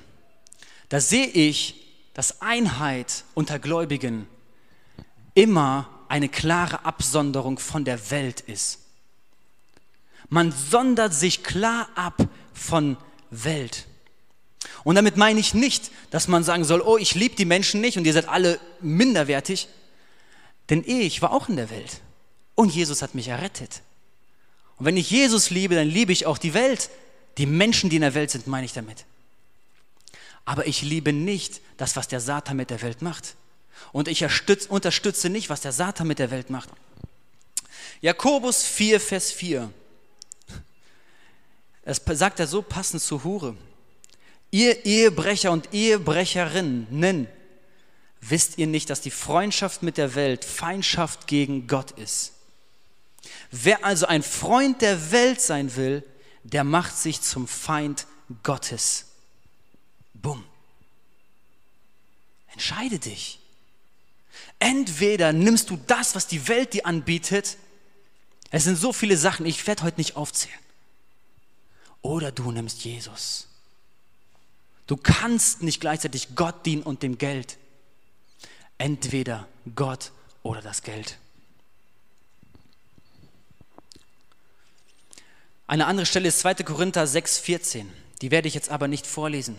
[0.88, 4.28] Da sehe ich, dass Einheit unter Gläubigen
[5.34, 8.80] immer eine klare Absonderung von der Welt ist.
[10.28, 12.96] Man sondert sich klar ab von
[13.30, 13.86] Welt.
[14.82, 17.96] Und damit meine ich nicht, dass man sagen soll, oh, ich liebe die Menschen nicht
[17.96, 19.68] und ihr seid alle minderwertig.
[20.70, 22.00] Denn ich war auch in der Welt
[22.54, 23.82] und Jesus hat mich errettet.
[24.76, 26.90] Und wenn ich Jesus liebe, dann liebe ich auch die Welt.
[27.38, 29.04] Die Menschen, die in der Welt sind, meine ich damit.
[30.44, 33.34] Aber ich liebe nicht das, was der Satan mit der Welt macht.
[33.92, 34.24] Und ich
[34.68, 36.68] unterstütze nicht, was der Satan mit der Welt macht.
[38.00, 39.70] Jakobus 4, Vers 4.
[41.82, 43.56] Es sagt er so passend zu Hure.
[44.54, 47.26] Ihr Ehebrecher und Ehebrecherinnen,
[48.20, 52.34] wisst ihr nicht, dass die Freundschaft mit der Welt Feindschaft gegen Gott ist?
[53.50, 56.04] Wer also ein Freund der Welt sein will,
[56.44, 58.06] der macht sich zum Feind
[58.44, 59.06] Gottes.
[60.12, 60.44] Bumm.
[62.52, 63.40] Entscheide dich.
[64.60, 67.56] Entweder nimmst du das, was die Welt dir anbietet,
[68.52, 70.54] es sind so viele Sachen, ich werde heute nicht aufzählen,
[72.02, 73.48] oder du nimmst Jesus.
[74.86, 77.56] Du kannst nicht gleichzeitig Gott dienen und dem Geld.
[78.76, 81.18] Entweder Gott oder das Geld.
[85.66, 86.56] Eine andere Stelle ist 2.
[86.56, 87.90] Korinther 6, 14.
[88.20, 89.56] Die werde ich jetzt aber nicht vorlesen.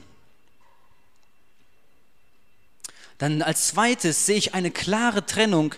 [3.18, 5.74] Dann als zweites sehe ich eine klare Trennung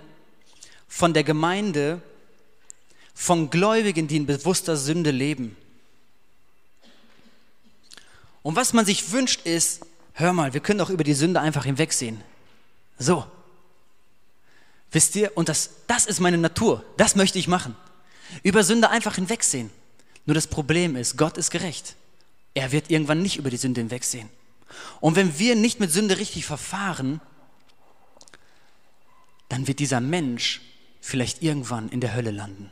[0.88, 2.02] von der Gemeinde,
[3.14, 5.56] von Gläubigen, die in bewusster Sünde leben.
[8.48, 9.82] Und was man sich wünscht ist,
[10.14, 12.24] hör mal, wir können doch über die Sünde einfach hinwegsehen.
[12.98, 13.26] So.
[14.90, 17.76] Wisst ihr, und das, das ist meine Natur, das möchte ich machen.
[18.44, 19.70] Über Sünde einfach hinwegsehen.
[20.26, 21.98] Nur das Problem ist, Gott ist gerecht.
[22.54, 24.30] Er wird irgendwann nicht über die Sünde hinwegsehen.
[25.02, 27.20] Und wenn wir nicht mit Sünde richtig verfahren,
[29.50, 30.62] dann wird dieser Mensch
[31.02, 32.72] vielleicht irgendwann in der Hölle landen.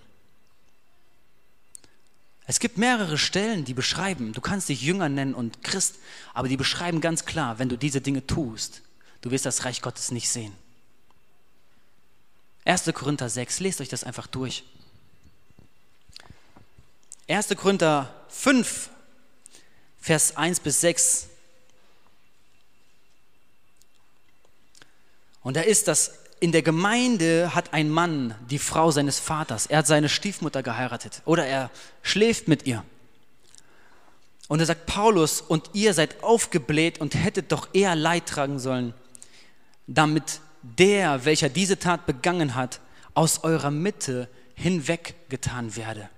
[2.48, 5.96] Es gibt mehrere Stellen, die beschreiben, du kannst dich Jünger nennen und Christ,
[6.34, 8.82] aber die beschreiben ganz klar, wenn du diese Dinge tust,
[9.22, 10.54] du wirst das Reich Gottes nicht sehen.
[12.66, 12.92] 1.
[12.94, 14.64] Korinther 6, lest euch das einfach durch.
[17.28, 17.50] 1.
[17.58, 18.90] Korinther 5,
[20.00, 21.28] Vers 1 bis 6.
[25.42, 26.12] Und da ist das,
[26.46, 31.24] in der Gemeinde hat ein Mann die Frau seines Vaters, er hat seine Stiefmutter geheiratet
[31.26, 31.72] oder er
[32.04, 32.84] schläft mit ihr.
[34.48, 38.94] Und er sagt, Paulus, und ihr seid aufgebläht und hättet doch eher Leid tragen sollen,
[39.88, 42.80] damit der, welcher diese Tat begangen hat,
[43.16, 46.12] aus eurer Mitte hinweggetan werde.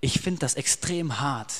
[0.00, 1.52] Ich finde das extrem hart.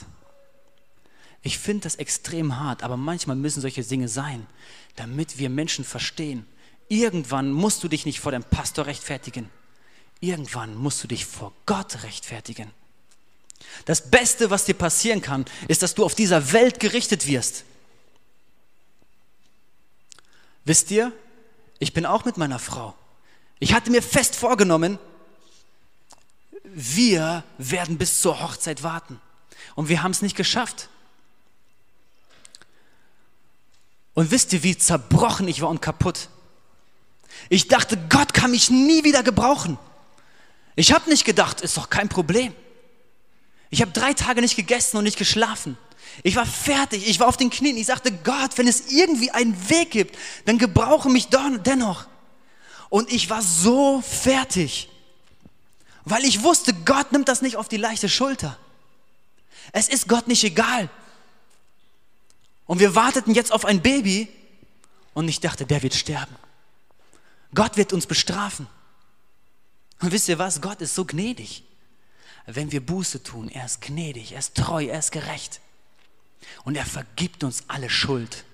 [1.46, 4.48] Ich finde das extrem hart, aber manchmal müssen solche Dinge sein,
[4.96, 6.44] damit wir Menschen verstehen.
[6.88, 9.48] Irgendwann musst du dich nicht vor dem Pastor rechtfertigen.
[10.18, 12.72] Irgendwann musst du dich vor Gott rechtfertigen.
[13.84, 17.62] Das Beste, was dir passieren kann, ist, dass du auf dieser Welt gerichtet wirst.
[20.64, 21.12] Wisst ihr,
[21.78, 22.96] ich bin auch mit meiner Frau.
[23.60, 24.98] Ich hatte mir fest vorgenommen,
[26.64, 29.20] wir werden bis zur Hochzeit warten.
[29.76, 30.88] Und wir haben es nicht geschafft.
[34.16, 36.28] Und wisst ihr, wie zerbrochen ich war und kaputt?
[37.48, 39.78] Ich dachte, Gott kann mich nie wieder gebrauchen.
[40.74, 42.52] Ich habe nicht gedacht, ist doch kein Problem.
[43.70, 45.78] Ich habe drei Tage nicht gegessen und nicht geschlafen.
[46.24, 47.76] Ich war fertig, ich war auf den Knien.
[47.76, 52.08] Ich sagte, Gott, wenn es irgendwie einen Weg gibt, dann gebrauche mich dennoch.
[52.88, 54.88] Und ich war so fertig
[56.06, 58.56] weil ich wusste, Gott nimmt das nicht auf die leichte Schulter.
[59.72, 60.88] Es ist Gott nicht egal.
[62.66, 64.28] Und wir warteten jetzt auf ein Baby
[65.14, 66.34] und ich dachte, der wird sterben.
[67.54, 68.66] Gott wird uns bestrafen.
[70.00, 70.60] Und wisst ihr was?
[70.60, 71.62] Gott ist so gnädig.
[72.46, 75.60] Wenn wir Buße tun, er ist gnädig, er ist treu, er ist gerecht.
[76.64, 78.44] Und er vergibt uns alle Schuld.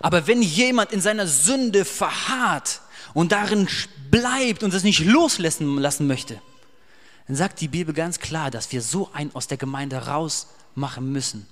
[0.00, 2.80] Aber wenn jemand in seiner Sünde verharrt
[3.14, 3.68] und darin
[4.10, 6.40] bleibt und es nicht loslassen lassen möchte,
[7.26, 11.46] dann sagt die Bibel ganz klar, dass wir so einen aus der Gemeinde rausmachen müssen.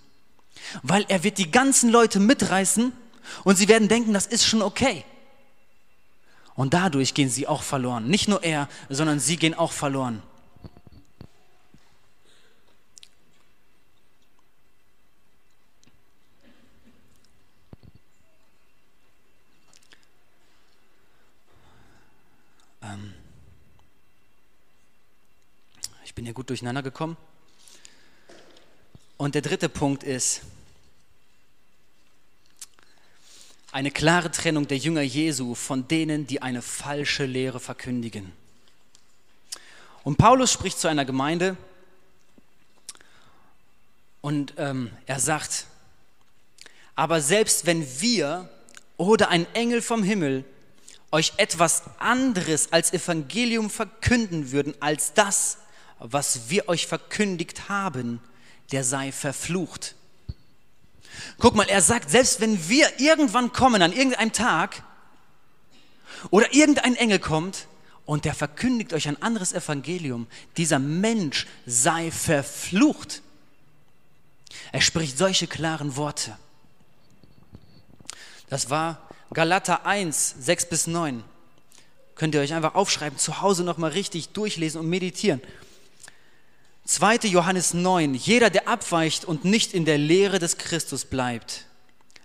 [0.82, 2.92] Weil er wird die ganzen Leute mitreißen
[3.44, 5.04] und sie werden denken, das ist schon okay.
[6.54, 8.06] Und dadurch gehen sie auch verloren.
[8.06, 10.22] Nicht nur er, sondern sie gehen auch verloren.
[22.82, 23.14] Ähm
[26.04, 27.16] ich bin hier gut durcheinander gekommen.
[29.16, 30.42] Und der dritte Punkt ist,
[33.70, 38.32] eine klare Trennung der Jünger Jesu von denen, die eine falsche Lehre verkündigen.
[40.04, 41.56] Und Paulus spricht zu einer Gemeinde
[44.20, 45.66] und ähm, er sagt,
[46.94, 48.48] aber selbst wenn wir
[48.96, 50.44] oder ein Engel vom Himmel
[51.10, 55.58] euch etwas anderes als Evangelium verkünden würden, als das,
[55.98, 58.20] was wir euch verkündigt haben,
[58.72, 59.94] der sei verflucht.
[61.38, 64.82] Guck mal, er sagt, selbst wenn wir irgendwann kommen, an irgendeinem Tag,
[66.30, 67.66] oder irgendein Engel kommt
[68.06, 73.22] und der verkündigt euch ein anderes Evangelium, dieser Mensch sei verflucht.
[74.72, 76.36] Er spricht solche klaren Worte.
[78.48, 81.24] Das war Galater 1, 6 bis 9.
[82.14, 85.40] Könnt ihr euch einfach aufschreiben, zu Hause nochmal richtig durchlesen und meditieren.
[86.86, 87.16] 2.
[87.28, 88.14] Johannes 9.
[88.14, 91.64] Jeder, der abweicht und nicht in der Lehre des Christus bleibt,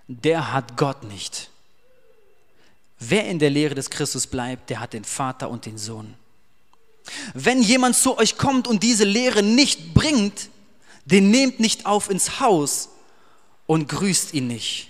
[0.07, 1.49] der hat Gott nicht.
[2.99, 6.13] Wer in der Lehre des Christus bleibt, der hat den Vater und den Sohn.
[7.33, 10.49] Wenn jemand zu euch kommt und diese Lehre nicht bringt,
[11.05, 12.89] den nehmt nicht auf ins Haus
[13.65, 14.89] und grüßt ihn nicht.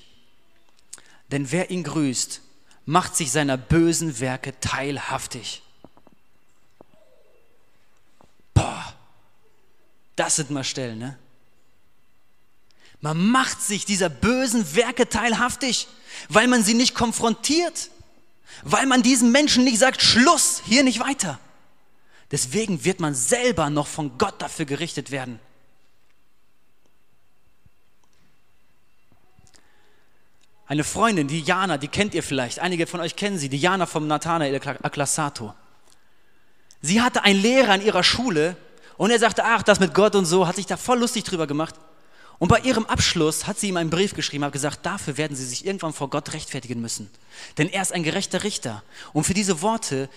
[1.31, 2.41] Denn wer ihn grüßt,
[2.85, 5.61] macht sich seiner bösen Werke teilhaftig.
[8.55, 8.88] Boah,
[10.19, 11.17] das sind mal Stellen, ne?
[13.01, 15.87] Man macht sich dieser bösen Werke teilhaftig,
[16.27, 17.89] weil man sie nicht konfrontiert,
[18.63, 21.39] weil man diesen Menschen nicht sagt, Schluss, hier nicht weiter.
[22.31, 25.39] Deswegen wird man selber noch von Gott dafür gerichtet werden.
[30.67, 33.85] Eine Freundin, die Jana, die kennt ihr vielleicht, einige von euch kennen sie, die Jana
[33.85, 35.55] vom Nathanael Aklassato.
[36.81, 38.55] Sie hatte einen Lehrer in ihrer Schule
[38.99, 41.47] und er sagte, ach, das mit Gott und so, hat sich da voll lustig drüber
[41.47, 41.73] gemacht.
[42.37, 45.45] Und bei ihrem Abschluss hat sie ihm einen Brief geschrieben, hat gesagt, dafür werden sie
[45.45, 47.09] sich irgendwann vor Gott rechtfertigen müssen.
[47.57, 48.83] Denn er ist ein gerechter Richter.
[49.13, 50.09] Und für diese Worte,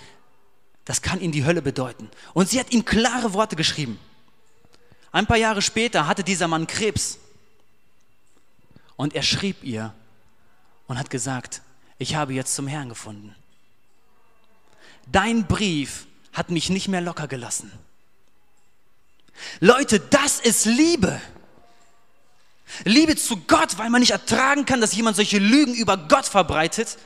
[0.85, 2.11] das kann ihnen die Hölle bedeuten.
[2.35, 4.01] Und sie hat ihm klare Worte geschrieben.
[5.13, 7.19] Ein paar Jahre später hatte dieser Mann Krebs.
[8.97, 9.95] Und er schrieb ihr,
[10.89, 11.63] und hat gesagt,
[11.99, 13.33] ich habe jetzt zum Herrn gefunden.
[15.07, 17.71] Dein Brief hat mich nicht mehr locker gelassen.
[19.61, 21.21] Leute, das ist Liebe.
[22.85, 26.99] Liebe zu Gott, weil man nicht ertragen kann, dass jemand solche Lügen über Gott verbreitet.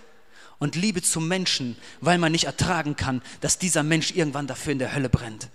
[0.58, 4.78] Und Liebe zu Menschen, weil man nicht ertragen kann, dass dieser Mensch irgendwann dafür in
[4.78, 5.50] der Hölle brennt.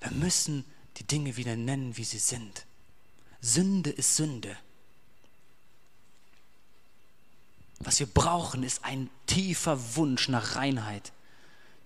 [0.00, 0.64] Wir müssen
[0.96, 2.64] die Dinge wieder nennen, wie sie sind.
[3.40, 4.56] Sünde ist Sünde.
[7.78, 11.12] Was wir brauchen, ist ein tiefer Wunsch nach Reinheit,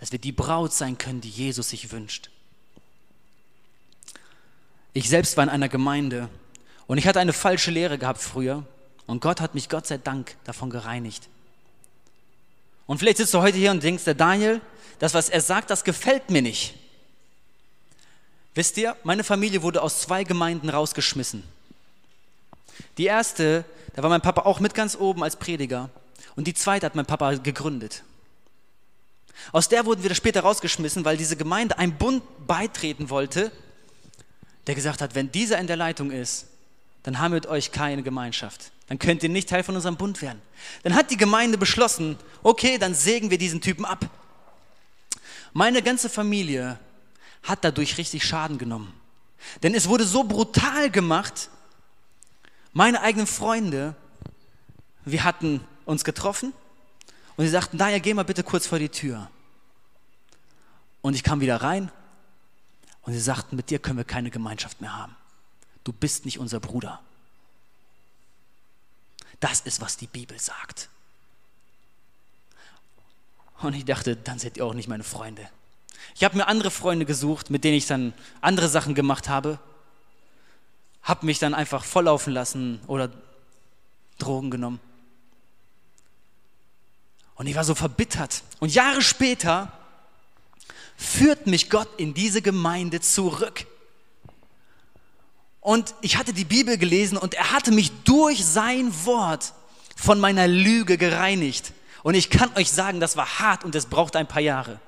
[0.01, 2.31] dass wir die Braut sein können, die Jesus sich wünscht.
[4.95, 6.31] Ich selbst war in einer Gemeinde
[6.87, 8.65] und ich hatte eine falsche Lehre gehabt früher
[9.07, 11.29] und Gott hat mich Gott sei Dank davon gereinigt.
[12.87, 14.63] Und vielleicht sitzt du heute hier und denkst, der Daniel,
[15.01, 16.75] das, was er sagt, das gefällt mir nicht.
[18.55, 21.43] Wisst ihr, meine Familie wurde aus zwei Gemeinden rausgeschmissen.
[22.97, 25.91] Die erste, da war mein Papa auch mit ganz oben als Prediger.
[26.37, 28.03] Und die zweite hat mein Papa gegründet.
[29.53, 33.51] Aus der wurden wir später rausgeschmissen, weil diese Gemeinde einem Bund beitreten wollte,
[34.67, 36.47] der gesagt hat, wenn dieser in der Leitung ist,
[37.03, 38.73] dann haben wir mit euch keine Gemeinschaft.
[38.89, 40.41] Dann könnt ihr nicht Teil von unserem Bund werden.
[40.83, 44.05] Dann hat die Gemeinde beschlossen, okay, dann sägen wir diesen Typen ab.
[45.53, 46.79] Meine ganze Familie
[47.43, 48.93] hat dadurch richtig Schaden genommen.
[49.63, 51.49] Denn es wurde so brutal gemacht,
[52.73, 53.95] meine eigenen Freunde,
[55.05, 56.53] wir hatten uns getroffen
[57.41, 59.31] und sie sagten, daher geh mal bitte kurz vor die Tür.
[61.01, 61.91] Und ich kam wieder rein
[63.01, 65.17] und sie sagten, mit dir können wir keine Gemeinschaft mehr haben.
[65.83, 67.01] Du bist nicht unser Bruder.
[69.41, 70.91] Das ist, was die Bibel sagt.
[73.63, 75.49] Und ich dachte, dann seid ihr auch nicht meine Freunde.
[76.17, 78.13] Ich habe mir andere Freunde gesucht, mit denen ich dann
[78.43, 79.59] andere Sachen gemacht habe,
[81.03, 83.11] habe mich dann einfach volllaufen lassen oder
[84.19, 84.79] Drogen genommen.
[87.41, 88.43] Und ich war so verbittert.
[88.59, 89.73] Und Jahre später
[90.95, 93.67] führt mich Gott in diese Gemeinde zurück.
[95.63, 99.55] Und ich hatte die Bibel gelesen und er hatte mich durch sein Wort
[99.97, 101.73] von meiner Lüge gereinigt.
[102.03, 104.79] Und ich kann euch sagen, das war hart und es braucht ein paar Jahre.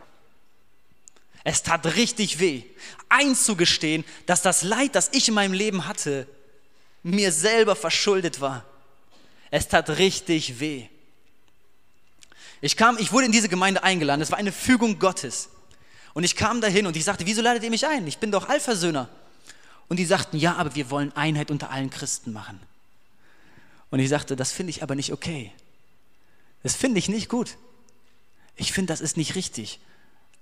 [1.45, 2.65] Es tat richtig weh,
[3.09, 6.29] einzugestehen, dass das Leid, das ich in meinem Leben hatte,
[7.03, 8.67] mir selber verschuldet war.
[9.51, 10.91] Es tat richtig weh.
[12.63, 14.23] Ich kam, ich wurde in diese Gemeinde eingeladen.
[14.23, 15.51] Es war eine Fügung Gottes.
[16.15, 18.07] Und ich kam dahin und ich sagte, wieso ladet ihr mich ein?
[18.07, 19.09] Ich bin doch Alphasöhner.
[19.89, 22.61] Und die sagten, ja, aber wir wollen Einheit unter allen Christen machen.
[23.91, 25.53] Und ich sagte, das finde ich aber nicht okay.
[26.63, 27.57] Das finde ich nicht gut.
[28.55, 29.81] Ich finde, das ist nicht richtig.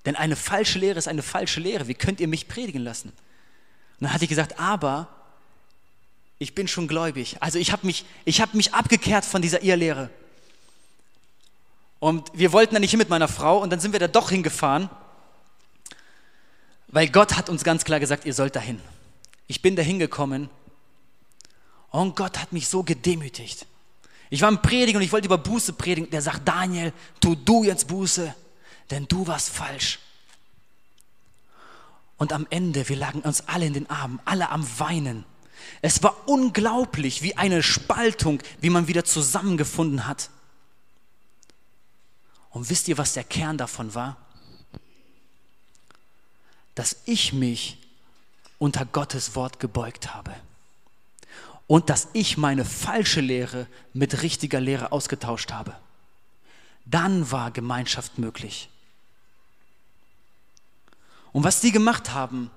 [0.05, 1.89] Denn eine falsche Lehre ist eine falsche Lehre.
[1.89, 3.09] Wie könnt ihr mich predigen lassen?
[3.09, 5.09] Und dann hatte ich gesagt, aber
[6.39, 7.39] ich bin schon gläubig.
[7.41, 10.11] Also ich habe mich, hab mich abgekehrt von dieser Irrlehre.
[12.01, 14.31] Und wir wollten da nicht hin mit meiner Frau und dann sind wir da doch
[14.31, 14.89] hingefahren,
[16.89, 18.81] weil Gott hat uns ganz klar gesagt, ihr sollt dahin.
[19.47, 20.49] Ich bin da hingekommen
[21.91, 23.67] und Gott hat mich so gedemütigt.
[24.31, 26.09] Ich war im Predigen und ich wollte über Buße predigen.
[26.11, 28.35] Der sagt, Daniel, tu du jetzt Buße,
[28.91, 29.99] denn du warst falsch.
[32.17, 35.25] Und am Ende, wir lagen uns alle in den Armen, alle am Weinen.
[35.83, 40.31] Es war unglaublich, wie eine Spaltung, wie man wieder zusammengefunden hat.
[42.51, 44.17] Und wisst ihr, was der Kern davon war?
[46.75, 47.79] Dass ich mich
[48.59, 50.35] unter Gottes Wort gebeugt habe.
[51.67, 55.77] Und dass ich meine falsche Lehre mit richtiger Lehre ausgetauscht habe.
[56.85, 58.69] Dann war Gemeinschaft möglich.
[61.33, 62.51] Und was die gemacht haben,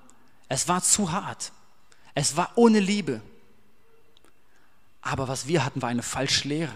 [0.48, 1.52] es war zu hart.
[2.14, 3.20] Es war ohne Liebe.
[5.00, 6.74] Aber was wir hatten, war eine falsche Lehre.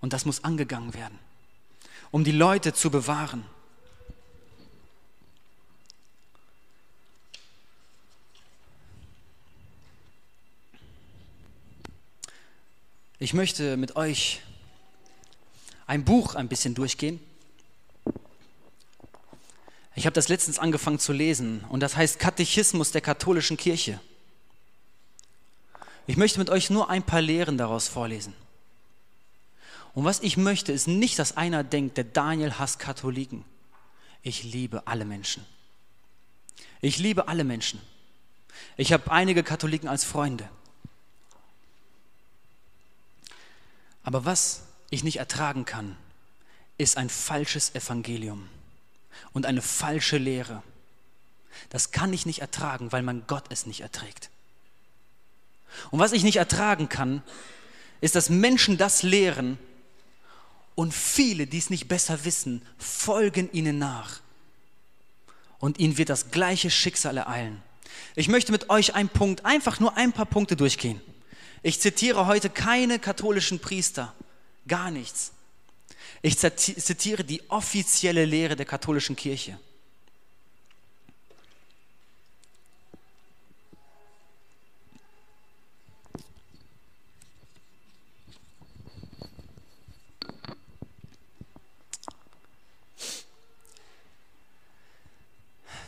[0.00, 1.18] Und das muss angegangen werden
[2.10, 3.44] um die Leute zu bewahren.
[13.20, 14.40] Ich möchte mit euch
[15.88, 17.18] ein Buch ein bisschen durchgehen.
[19.96, 23.98] Ich habe das letztens angefangen zu lesen und das heißt Katechismus der katholischen Kirche.
[26.06, 28.34] Ich möchte mit euch nur ein paar Lehren daraus vorlesen.
[29.98, 33.44] Und was ich möchte, ist nicht, dass einer denkt, der Daniel hasst Katholiken.
[34.22, 35.44] Ich liebe alle Menschen.
[36.80, 37.80] Ich liebe alle Menschen.
[38.76, 40.48] Ich habe einige Katholiken als Freunde.
[44.04, 45.96] Aber was ich nicht ertragen kann,
[46.76, 48.48] ist ein falsches Evangelium
[49.32, 50.62] und eine falsche Lehre.
[51.70, 54.30] Das kann ich nicht ertragen, weil mein Gott es nicht erträgt.
[55.90, 57.24] Und was ich nicht ertragen kann,
[58.00, 59.58] ist, dass Menschen das lehren,
[60.78, 64.20] und viele, die es nicht besser wissen, folgen ihnen nach.
[65.58, 67.60] Und ihnen wird das gleiche Schicksal ereilen.
[68.14, 71.00] Ich möchte mit euch einen Punkt, einfach nur ein paar Punkte durchgehen.
[71.64, 74.14] Ich zitiere heute keine katholischen Priester,
[74.68, 75.32] gar nichts.
[76.22, 79.58] Ich zitiere die offizielle Lehre der katholischen Kirche.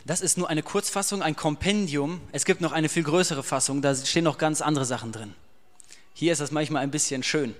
[0.05, 2.21] Das ist nur eine Kurzfassung, ein Kompendium.
[2.31, 5.33] Es gibt noch eine viel größere Fassung, da stehen noch ganz andere Sachen drin.
[6.13, 7.55] Hier ist das manchmal ein bisschen schön.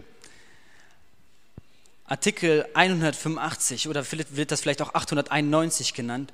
[2.05, 6.33] Artikel 185 oder wird das vielleicht auch 891 genannt.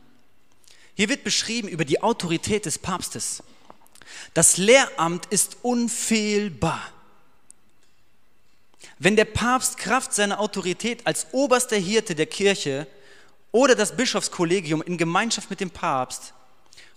[0.96, 3.44] Hier wird beschrieben über die Autorität des Papstes.
[4.34, 6.82] Das Lehramt ist unfehlbar.
[8.98, 12.88] Wenn der Papst Kraft seiner Autorität als oberster Hirte der Kirche
[13.52, 16.34] oder das Bischofskollegium in Gemeinschaft mit dem Papst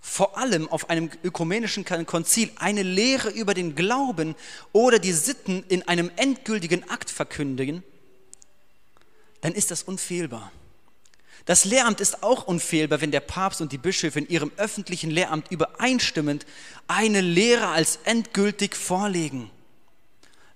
[0.00, 4.34] vor allem auf einem ökumenischen Konzil eine Lehre über den Glauben
[4.72, 7.82] oder die Sitten in einem endgültigen Akt verkündigen,
[9.42, 10.50] dann ist das unfehlbar.
[11.44, 15.50] Das Lehramt ist auch unfehlbar, wenn der Papst und die Bischöfe in ihrem öffentlichen Lehramt
[15.50, 16.46] übereinstimmend
[16.86, 19.50] eine Lehre als endgültig vorlegen.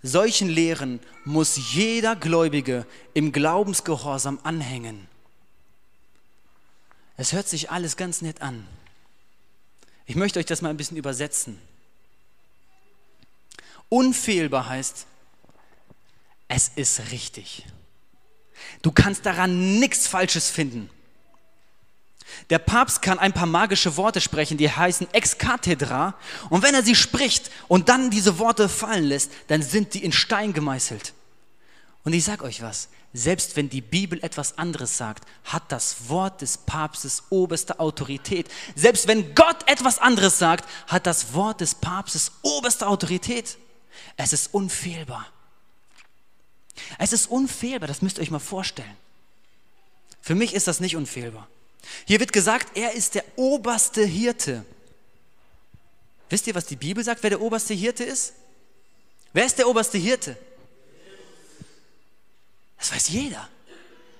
[0.02, 5.08] Solchen Lehren muss jeder Gläubige im Glaubensgehorsam anhängen.
[7.16, 8.66] Es hört sich alles ganz nett an.
[10.06, 11.58] Ich möchte euch das mal ein bisschen übersetzen.
[13.88, 15.06] Unfehlbar heißt,
[16.48, 17.66] es ist richtig.
[18.82, 20.90] Du kannst daran nichts Falsches finden.
[22.50, 26.14] Der Papst kann ein paar magische Worte sprechen, die heißen ex cathedra.
[26.50, 30.12] Und wenn er sie spricht und dann diese Worte fallen lässt, dann sind die in
[30.12, 31.12] Stein gemeißelt.
[32.02, 36.42] Und ich sage euch was, selbst wenn die Bibel etwas anderes sagt, hat das Wort
[36.42, 38.48] des Papstes oberste Autorität.
[38.74, 43.56] Selbst wenn Gott etwas anderes sagt, hat das Wort des Papstes oberste Autorität.
[44.16, 45.28] Es ist unfehlbar.
[46.98, 48.96] Es ist unfehlbar, das müsst ihr euch mal vorstellen.
[50.20, 51.46] Für mich ist das nicht unfehlbar.
[52.06, 54.64] Hier wird gesagt, er ist der oberste Hirte.
[56.30, 58.32] Wisst ihr, was die Bibel sagt, wer der oberste Hirte ist?
[59.32, 60.36] Wer ist der oberste Hirte?
[62.84, 63.48] Das weiß jeder.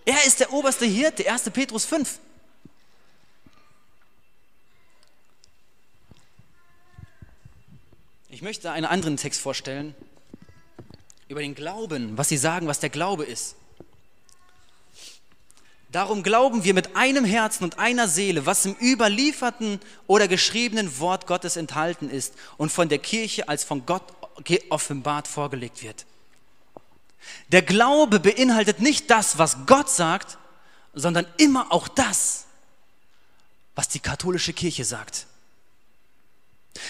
[0.07, 1.51] Er ist der oberste Hirte, 1.
[1.51, 2.19] Petrus 5.
[8.31, 9.95] Ich möchte einen anderen Text vorstellen
[11.29, 13.57] über den Glauben, was sie sagen, was der Glaube ist.
[15.93, 21.27] Darum glauben wir mit einem Herzen und einer Seele, was im überlieferten oder geschriebenen Wort
[21.27, 24.05] Gottes enthalten ist und von der Kirche als von Gott
[24.71, 26.07] offenbart vorgelegt wird.
[27.49, 30.39] Der Glaube beinhaltet nicht das, was Gott sagt,
[30.93, 32.47] sondern immer auch das,
[33.75, 35.27] was die katholische Kirche sagt.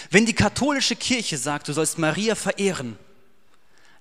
[0.09, 2.97] Wenn die katholische Kirche sagt, du sollst Maria verehren,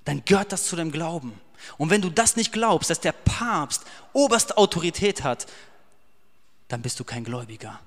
[0.05, 1.41] dann gehört das zu deinem Glauben.
[1.78, 3.82] Und wenn du das nicht glaubst, dass der Papst
[4.12, 5.47] oberste Autorität hat,
[6.68, 7.80] dann bist du kein Gläubiger.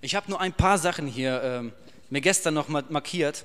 [0.00, 1.70] Ich habe nur ein paar Sachen hier äh,
[2.10, 3.44] mir gestern noch markiert.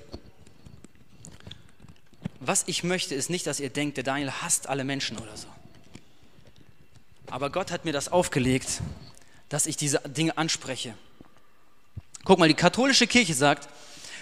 [2.40, 5.48] Was ich möchte, ist nicht, dass ihr denkt, der Daniel hasst alle Menschen oder so.
[7.30, 8.80] Aber Gott hat mir das aufgelegt,
[9.48, 10.94] dass ich diese Dinge anspreche.
[12.24, 13.68] Guck mal, die katholische Kirche sagt,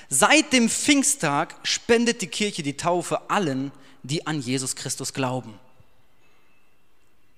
[0.08, 5.58] Seit dem Pfingsttag spendet die Kirche die Taufe allen, die an Jesus Christus glauben.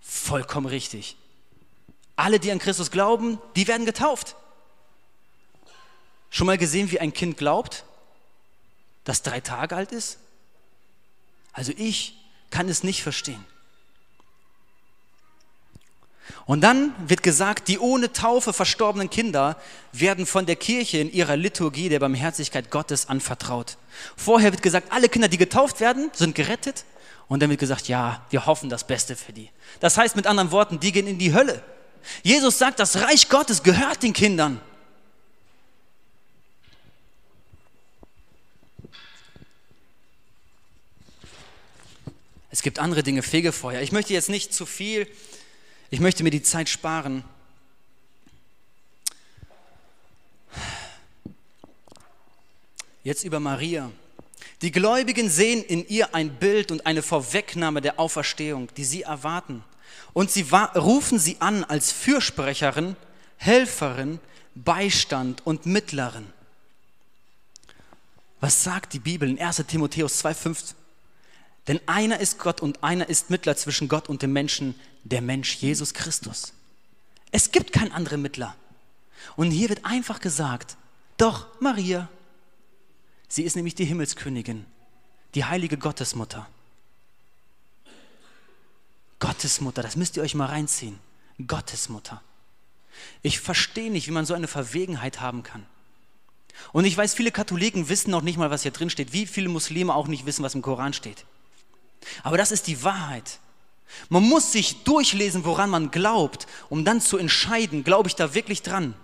[0.02, 1.16] Vollkommen richtig.
[2.14, 4.36] Alle, die an Christus glauben, die werden getauft.
[6.30, 7.84] Schon mal gesehen, wie ein Kind glaubt,
[9.04, 10.18] das drei Tage alt ist?
[11.58, 12.14] Also ich
[12.50, 13.44] kann es nicht verstehen.
[16.46, 19.56] Und dann wird gesagt, die ohne Taufe verstorbenen Kinder
[19.92, 23.76] werden von der Kirche in ihrer Liturgie der Barmherzigkeit Gottes anvertraut.
[24.16, 26.84] Vorher wird gesagt, alle Kinder, die getauft werden, sind gerettet.
[27.26, 29.50] Und dann wird gesagt, ja, wir hoffen das Beste für die.
[29.80, 31.60] Das heißt mit anderen Worten, die gehen in die Hölle.
[32.22, 34.60] Jesus sagt, das Reich Gottes gehört den Kindern.
[42.58, 43.82] Es gibt andere Dinge, Fegefeuer.
[43.82, 45.06] Ich möchte jetzt nicht zu viel
[45.90, 47.24] ich möchte mir die Zeit sparen.
[53.02, 53.90] Jetzt über Maria.
[54.60, 59.64] Die Gläubigen sehen in ihr ein Bild und eine Vorwegnahme der Auferstehung, die sie erwarten.
[60.12, 60.44] Und sie
[60.74, 62.96] rufen sie an als Fürsprecherin,
[63.38, 64.20] Helferin,
[64.54, 66.26] Beistand und Mittlerin.
[68.40, 70.74] Was sagt die Bibel in 1 Timotheus 2,5?
[71.68, 75.54] Denn einer ist Gott und einer ist Mittler zwischen Gott und dem Menschen, der Mensch
[75.56, 76.54] Jesus Christus.
[77.30, 78.56] Es gibt keinen anderen Mittler.
[79.36, 80.76] Und hier wird einfach gesagt,
[81.18, 82.08] doch Maria,
[83.28, 84.64] sie ist nämlich die Himmelskönigin,
[85.34, 86.48] die heilige Gottesmutter.
[89.18, 90.98] Gottesmutter, das müsst ihr euch mal reinziehen.
[91.46, 92.22] Gottesmutter.
[93.22, 95.66] Ich verstehe nicht, wie man so eine Verwegenheit haben kann.
[96.72, 99.48] Und ich weiß, viele Katholiken wissen noch nicht mal, was hier drin steht, wie viele
[99.48, 101.24] Muslime auch nicht wissen, was im Koran steht.
[102.22, 103.38] Aber das ist die Wahrheit.
[104.08, 108.62] Man muss sich durchlesen, woran man glaubt, um dann zu entscheiden, glaube ich da wirklich
[108.62, 108.94] dran.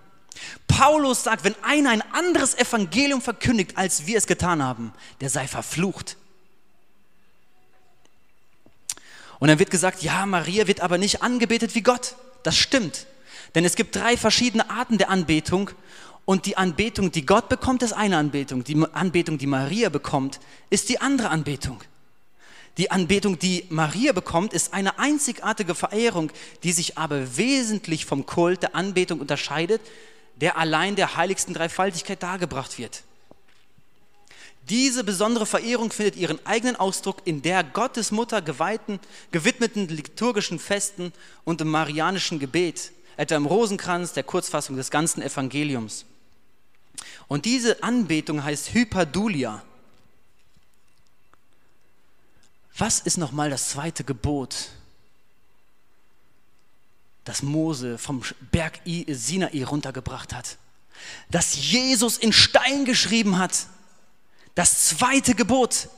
[0.67, 5.47] Paulus sagt, wenn einer ein anderes Evangelium verkündigt, als wir es getan haben, der sei
[5.47, 6.17] verflucht.
[9.39, 12.15] Und dann wird gesagt, ja, Maria wird aber nicht angebetet wie Gott.
[12.43, 13.05] Das stimmt.
[13.53, 15.71] Denn es gibt drei verschiedene Arten der Anbetung.
[16.25, 18.63] Und die Anbetung, die Gott bekommt, ist eine Anbetung.
[18.63, 20.39] Die Anbetung, die Maria bekommt,
[20.69, 21.81] ist die andere Anbetung.
[22.77, 26.31] Die Anbetung, die Maria bekommt, ist eine einzigartige Verehrung,
[26.63, 29.81] die sich aber wesentlich vom Kult der Anbetung unterscheidet,
[30.35, 33.03] der allein der heiligsten Dreifaltigkeit dargebracht wird.
[34.69, 38.99] Diese besondere Verehrung findet ihren eigenen Ausdruck in der Gottesmutter geweihten,
[39.31, 41.13] gewidmeten liturgischen Festen
[41.43, 46.05] und im marianischen Gebet, etwa im Rosenkranz, der Kurzfassung des ganzen Evangeliums.
[47.27, 49.63] Und diese Anbetung heißt Hyperdulia.
[52.77, 54.69] Was ist nochmal das zweite Gebot,
[57.23, 58.21] das Mose vom
[58.51, 60.57] Berg Sinai runtergebracht hat?
[61.29, 63.67] Das Jesus in Stein geschrieben hat.
[64.55, 65.89] Das zweite Gebot.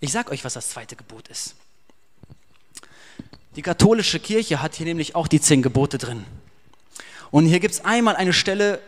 [0.00, 1.54] Ich sage euch, was das zweite Gebot ist.
[3.56, 6.24] Die katholische Kirche hat hier nämlich auch die zehn Gebote drin.
[7.30, 8.80] Und hier gibt es einmal eine Stelle,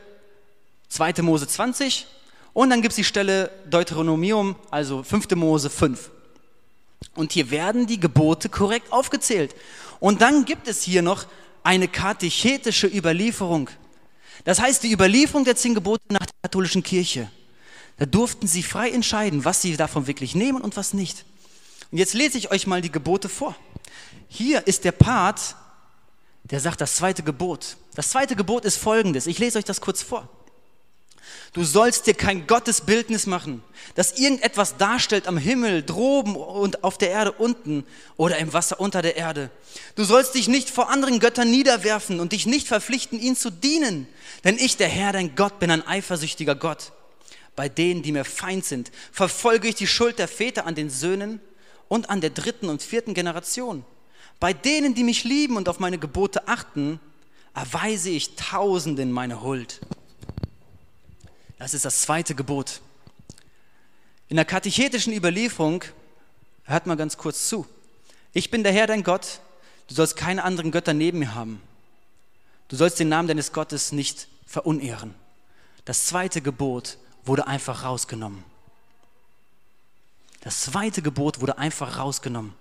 [0.90, 1.22] 2.
[1.22, 2.06] Mose 20,
[2.58, 5.30] und dann gibt es die Stelle Deuteronomium, also 5.
[5.36, 6.10] Mose 5.
[7.14, 9.54] Und hier werden die Gebote korrekt aufgezählt.
[10.00, 11.26] Und dann gibt es hier noch
[11.62, 13.70] eine katechetische Überlieferung.
[14.42, 17.30] Das heißt, die Überlieferung der zehn Gebote nach der katholischen Kirche.
[17.96, 21.26] Da durften sie frei entscheiden, was sie davon wirklich nehmen und was nicht.
[21.92, 23.54] Und jetzt lese ich euch mal die Gebote vor.
[24.26, 25.54] Hier ist der Part,
[26.42, 27.76] der sagt das zweite Gebot.
[27.94, 29.28] Das zweite Gebot ist folgendes.
[29.28, 30.28] Ich lese euch das kurz vor.
[31.52, 33.62] Du sollst dir kein Gottesbildnis machen,
[33.94, 37.84] das irgendetwas darstellt am Himmel, droben und auf der Erde unten
[38.16, 39.50] oder im Wasser unter der Erde.
[39.94, 44.06] Du sollst dich nicht vor anderen Göttern niederwerfen und dich nicht verpflichten, ihnen zu dienen.
[44.44, 46.92] Denn ich, der Herr, dein Gott, bin ein eifersüchtiger Gott.
[47.56, 51.40] Bei denen, die mir Feind sind, verfolge ich die Schuld der Väter an den Söhnen
[51.88, 53.84] und an der dritten und vierten Generation.
[54.38, 57.00] Bei denen, die mich lieben und auf meine Gebote achten,
[57.54, 59.80] erweise ich Tausenden meine Huld.
[61.58, 62.80] Das ist das zweite Gebot.
[64.28, 65.84] In der katechetischen Überlieferung,
[66.64, 67.66] hört mal ganz kurz zu.
[68.32, 69.40] Ich bin der Herr, dein Gott.
[69.88, 71.60] Du sollst keine anderen Götter neben mir haben.
[72.68, 75.14] Du sollst den Namen deines Gottes nicht verunehren.
[75.84, 78.44] Das zweite Gebot wurde einfach rausgenommen.
[80.42, 82.54] Das zweite Gebot wurde einfach rausgenommen.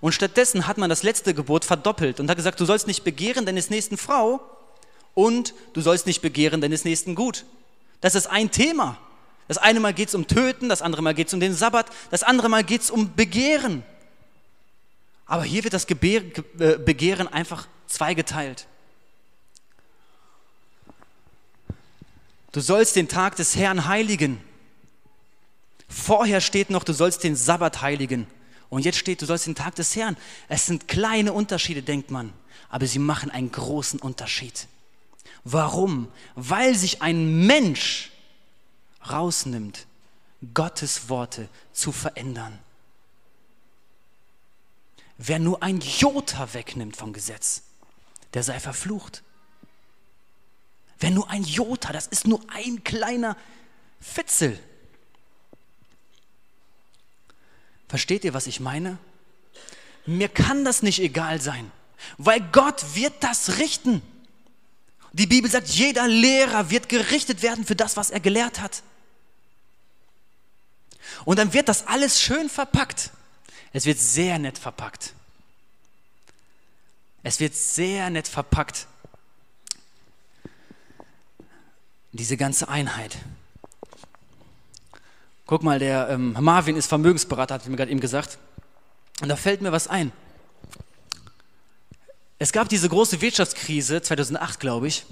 [0.00, 3.46] Und stattdessen hat man das letzte Gebot verdoppelt und hat gesagt, du sollst nicht begehren
[3.46, 4.40] deines nächsten Frau
[5.14, 7.44] und du sollst nicht begehren deines nächsten Gut.
[8.00, 8.98] Das ist ein Thema.
[9.48, 11.86] Das eine Mal geht es um Töten, das andere Mal geht es um den Sabbat,
[12.10, 13.82] das andere Mal geht es um Begehren.
[15.24, 18.66] Aber hier wird das äh, Begehren einfach zweigeteilt.
[22.52, 24.40] Du sollst den Tag des Herrn heiligen.
[25.88, 28.26] Vorher steht noch, du sollst den Sabbat heiligen.
[28.70, 30.16] Und jetzt steht, du sollst den Tag des Herrn.
[30.48, 32.32] Es sind kleine Unterschiede, denkt man,
[32.68, 34.66] aber sie machen einen großen Unterschied.
[35.44, 36.10] Warum?
[36.34, 38.10] Weil sich ein Mensch
[39.08, 39.86] rausnimmt,
[40.54, 42.58] Gottes Worte zu verändern.
[45.16, 47.62] Wer nur ein Jota wegnimmt vom Gesetz,
[48.34, 49.24] der sei verflucht.
[51.00, 53.36] Wer nur ein Jota, das ist nur ein kleiner
[54.00, 54.58] Fitzel.
[57.88, 58.98] Versteht ihr, was ich meine?
[60.06, 61.70] Mir kann das nicht egal sein,
[62.16, 64.02] weil Gott wird das richten.
[65.12, 68.82] Die Bibel sagt, jeder Lehrer wird gerichtet werden für das, was er gelehrt hat.
[71.24, 73.10] Und dann wird das alles schön verpackt.
[73.72, 75.14] Es wird sehr nett verpackt.
[77.22, 78.86] Es wird sehr nett verpackt.
[82.12, 83.18] Diese ganze Einheit.
[85.46, 88.38] Guck mal, der ähm, Marvin ist Vermögensberater, hat mir gerade eben gesagt.
[89.20, 90.12] Und da fällt mir was ein.
[92.40, 95.04] Es gab diese große Wirtschaftskrise 2008, glaube ich.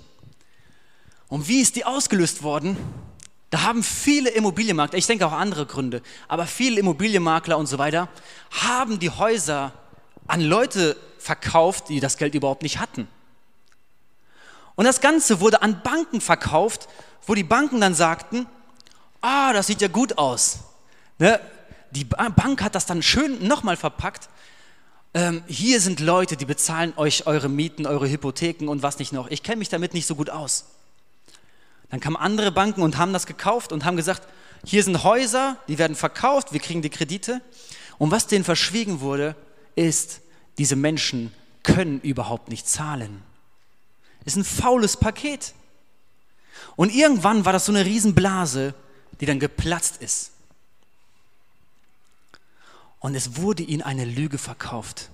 [1.27, 2.77] Und wie ist die ausgelöst worden?
[3.51, 8.09] Da haben viele Immobilienmakler, ich denke auch andere Gründe, aber viele Immobilienmakler und so weiter,
[8.51, 9.73] haben die Häuser
[10.29, 13.09] an Leute verkauft, die das Geld überhaupt nicht hatten.
[14.77, 16.89] Und das Ganze wurde an Banken verkauft,
[17.27, 18.47] wo die Banken dann sagten,
[19.21, 20.59] ah, das sieht ja gut aus.
[21.19, 21.41] Ne?
[21.91, 24.29] Die Bank hat das dann schön nochmal verpackt
[25.17, 29.31] ähm, hier sind Leute, die bezahlen euch eure Mieten, eure Hypotheken und was nicht noch.
[29.31, 30.67] Ich kenne mich damit nicht so gut aus.
[31.89, 34.29] Dann kamen andere Banken und haben das gekauft und haben gesagt,
[34.63, 37.41] hier sind Häuser, die werden verkauft, wir kriegen die Kredite.
[37.97, 39.35] Und was denen verschwiegen wurde,
[39.75, 40.21] ist,
[40.59, 43.23] diese Menschen können überhaupt nicht zahlen.
[44.27, 45.55] Ist ein faules Paket.
[46.75, 48.75] Und irgendwann war das so eine Riesenblase,
[49.19, 50.33] die dann geplatzt ist.
[53.07, 55.11] Und es wurde ihnen eine Lüge verkauft.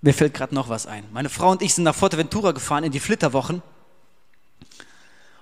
[0.00, 1.04] Mir fällt gerade noch was ein.
[1.12, 3.60] Meine Frau und ich sind nach Forteventura gefahren in die Flitterwochen.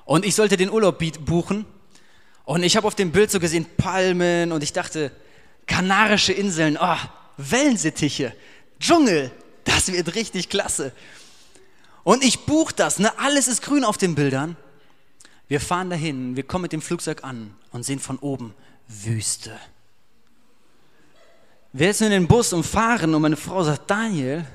[0.05, 1.65] Und ich sollte den Urlaub buchen.
[2.45, 5.13] Und ich habe auf dem Bild so gesehen Palmen und ich dachte,
[5.69, 6.97] Kanarische Inseln, oh,
[7.37, 8.35] Wellensittiche,
[8.81, 9.31] Dschungel,
[9.63, 10.91] das wird richtig klasse.
[12.03, 13.17] Und ich buche das, ne?
[13.21, 14.57] alles ist grün auf den Bildern.
[15.47, 18.55] Wir fahren dahin, wir kommen mit dem Flugzeug an und sehen von oben
[18.89, 19.57] Wüste.
[21.77, 24.47] Wir sitzen in den Bus und fahren und meine Frau sagt, Daniel,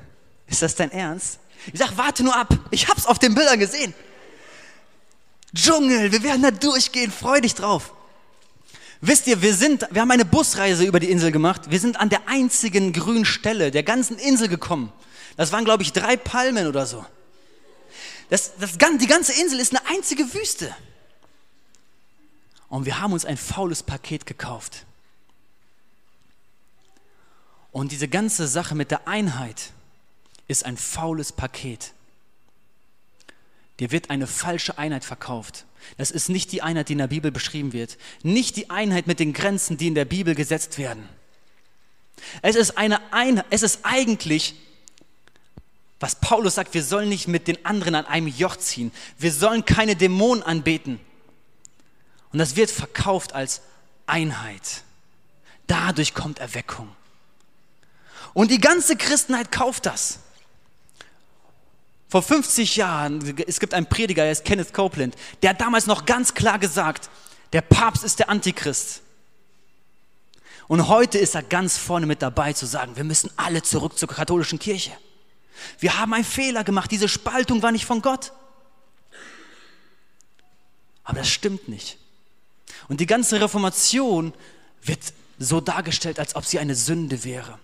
[0.48, 1.40] ist das dein Ernst?
[1.74, 3.94] Ich sage, warte nur ab, ich hab's auf den Bildern gesehen.
[5.54, 7.94] Dschungel, wir werden da durchgehen, freu dich drauf.
[9.02, 11.70] Wisst ihr, wir sind, wir haben eine Busreise über die Insel gemacht.
[11.70, 14.90] Wir sind an der einzigen grünen Stelle der ganzen Insel gekommen.
[15.36, 17.06] Das waren, glaube ich, drei Palmen oder so.
[18.30, 20.74] Das, das, die ganze Insel ist eine einzige Wüste.
[22.70, 24.86] Und wir haben uns ein faules Paket gekauft.
[27.72, 29.72] Und diese ganze Sache mit der Einheit
[30.48, 31.94] ist ein faules Paket.
[33.80, 35.66] Dir wird eine falsche Einheit verkauft.
[35.98, 37.98] Das ist nicht die Einheit, die in der Bibel beschrieben wird.
[38.24, 41.08] Nicht die Einheit mit den Grenzen, die in der Bibel gesetzt werden.
[42.42, 44.56] Es ist eine Einheit, es ist eigentlich,
[46.02, 48.92] was Paulus sagt, wir sollen nicht mit den anderen an einem Joch ziehen.
[49.18, 51.00] Wir sollen keine Dämonen anbeten.
[52.34, 53.62] Und das wird verkauft als
[54.06, 54.84] Einheit.
[55.68, 56.90] Dadurch kommt Erweckung.
[58.34, 60.20] Und die ganze Christenheit kauft das.
[62.08, 66.06] Vor 50 Jahren, es gibt einen Prediger, der ist Kenneth Copeland, der hat damals noch
[66.06, 67.10] ganz klar gesagt,
[67.54, 69.02] der Papst ist der Antichrist.
[70.68, 74.08] Und heute ist er ganz vorne mit dabei zu sagen, wir müssen alle zurück zur
[74.08, 74.92] katholischen Kirche.
[75.80, 78.32] Wir haben einen Fehler gemacht, diese Spaltung war nicht von Gott.
[81.04, 81.98] Aber das stimmt nicht.
[82.88, 84.34] Und die ganze Reformation
[84.84, 85.00] wird
[85.40, 87.58] so dargestellt, als ob sie eine Sünde wäre,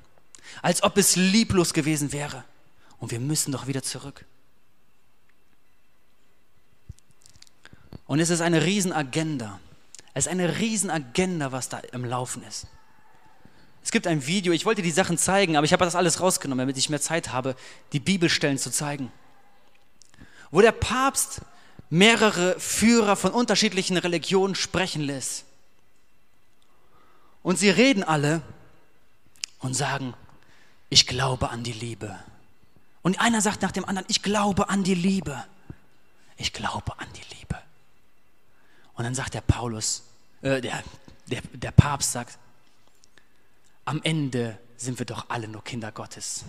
[0.61, 2.43] als ob es lieblos gewesen wäre.
[2.99, 4.25] Und wir müssen doch wieder zurück.
[8.07, 9.59] Und es ist eine Riesenagenda.
[10.13, 12.67] Es ist eine Riesenagenda, was da im Laufen ist.
[13.83, 16.63] Es gibt ein Video, ich wollte die Sachen zeigen, aber ich habe das alles rausgenommen,
[16.63, 17.55] damit ich mehr Zeit habe,
[17.91, 19.11] die Bibelstellen zu zeigen.
[20.49, 21.41] Wo der Papst
[21.89, 25.45] mehrere Führer von unterschiedlichen Religionen sprechen lässt.
[27.43, 28.41] Und sie reden alle
[29.59, 30.15] und sagen,
[30.89, 32.17] ich glaube an die Liebe.
[33.01, 35.43] Und einer sagt nach dem anderen, ich glaube an die Liebe.
[36.37, 37.61] Ich glaube an die Liebe.
[38.95, 40.03] Und dann sagt der Paulus,
[40.41, 40.83] äh, der,
[41.27, 42.37] der, der Papst sagt,
[43.85, 46.43] am Ende sind wir doch alle nur Kinder Gottes.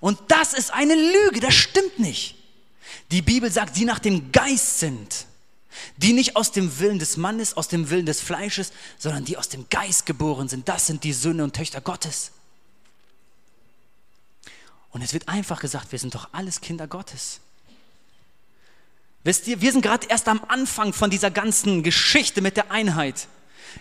[0.00, 2.36] Und das ist eine Lüge, das stimmt nicht.
[3.10, 5.26] Die Bibel sagt, die nach dem Geist sind,
[5.96, 9.48] die nicht aus dem Willen des Mannes, aus dem Willen des Fleisches, sondern die aus
[9.48, 12.32] dem Geist geboren sind, das sind die Söhne und Töchter Gottes.
[14.90, 17.40] Und es wird einfach gesagt, wir sind doch alles Kinder Gottes.
[19.24, 23.28] Wisst ihr, wir sind gerade erst am Anfang von dieser ganzen Geschichte mit der Einheit.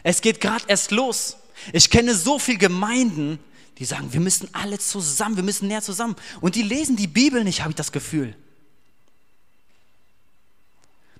[0.03, 1.37] Es geht gerade erst los.
[1.73, 3.39] Ich kenne so viele Gemeinden,
[3.77, 6.15] die sagen, wir müssen alle zusammen, wir müssen näher zusammen.
[6.41, 8.35] Und die lesen die Bibel nicht, habe ich das Gefühl.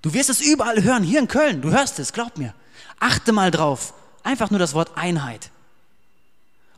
[0.01, 2.53] Du wirst es überall hören, hier in Köln, du hörst es, glaub mir.
[2.99, 5.51] Achte mal drauf, einfach nur das Wort Einheit.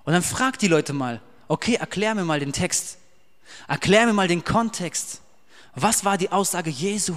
[0.04, 2.98] Und dann frag die Leute mal, okay, erklär mir mal den Text.
[3.68, 5.20] Erklär mir mal den Kontext.
[5.76, 7.16] Was war die Aussage Jesu?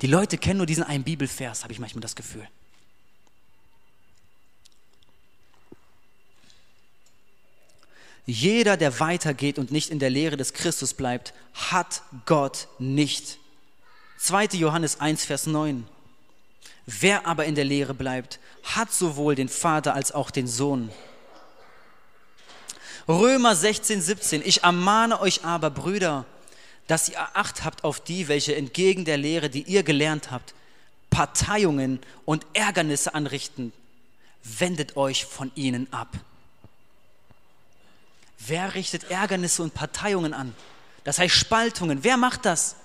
[0.00, 2.48] Die Leute kennen nur diesen einen Bibelvers, habe ich manchmal das Gefühl.
[8.26, 13.38] Jeder, der weitergeht und nicht in der Lehre des Christus bleibt, hat Gott nicht.
[14.18, 14.46] 2.
[14.52, 15.86] Johannes 1, Vers 9.
[16.86, 20.90] Wer aber in der Lehre bleibt, hat sowohl den Vater als auch den Sohn.
[23.08, 24.42] Römer 16, 17.
[24.44, 26.24] Ich ermahne euch aber, Brüder,
[26.86, 30.54] dass ihr Acht habt auf die, welche entgegen der Lehre, die ihr gelernt habt,
[31.10, 33.72] Parteiungen und Ärgernisse anrichten.
[34.42, 36.08] Wendet euch von ihnen ab.
[38.46, 40.54] Wer richtet Ärgernisse und Parteiungen an?
[41.04, 42.04] Das heißt Spaltungen.
[42.04, 42.76] Wer macht das?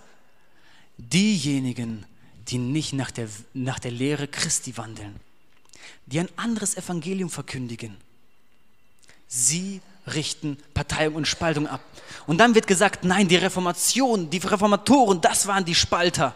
[0.98, 2.06] Diejenigen,
[2.48, 5.20] die nicht nach der, nach der Lehre Christi wandeln,
[6.06, 7.98] die ein anderes Evangelium verkündigen.
[9.28, 9.82] Sie
[10.16, 11.82] richten Parteiung und Spaltung ab.
[12.28, 16.36] Und dann wird gesagt, nein, die Reformation, die Reformatoren, das waren die Spalter.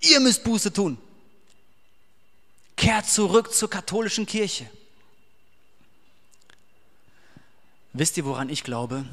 [0.00, 0.98] Ihr müsst Buße tun.
[2.76, 4.68] Kehrt zurück zur katholischen Kirche.
[7.92, 9.06] Wisst ihr, woran ich glaube?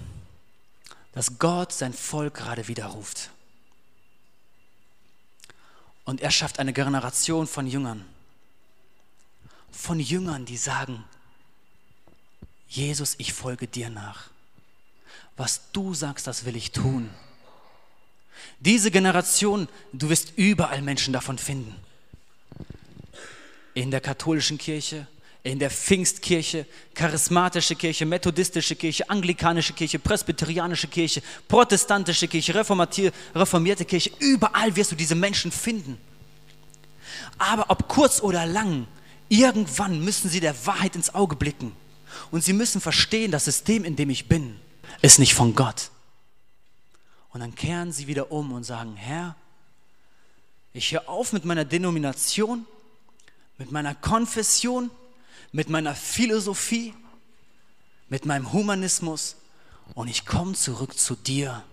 [1.14, 3.30] Dass Gott sein Volk gerade wieder ruft.
[6.04, 8.04] Und er schafft eine Generation von Jüngern.
[9.72, 11.06] Von Jüngern, die sagen,
[12.74, 14.32] Jesus, ich folge dir nach.
[15.38, 17.12] Was du sagst, das will ich tun.
[18.60, 21.76] Diese Generation, du wirst überall Menschen davon finden.
[23.76, 25.06] In der katholischen Kirche,
[25.44, 26.66] in der Pfingstkirche,
[26.96, 34.96] charismatische Kirche, methodistische Kirche, anglikanische Kirche, presbyterianische Kirche, protestantische Kirche, reformierte Kirche, überall wirst du
[34.96, 36.00] diese Menschen finden.
[37.38, 38.88] Aber ob kurz oder lang,
[39.30, 41.83] irgendwann müssen sie der Wahrheit ins Auge blicken.
[42.32, 44.60] Und sie müssen verstehen, das System, in dem ich bin,
[45.02, 45.92] ist nicht von Gott.
[47.30, 49.36] Und dann kehren sie wieder um und sagen, Herr,
[50.74, 52.66] ich höre auf mit meiner Denomination,
[53.58, 54.90] mit meiner Konfession,
[55.52, 56.94] mit meiner Philosophie,
[58.10, 59.36] mit meinem Humanismus
[59.96, 61.64] und ich komme zurück zu dir,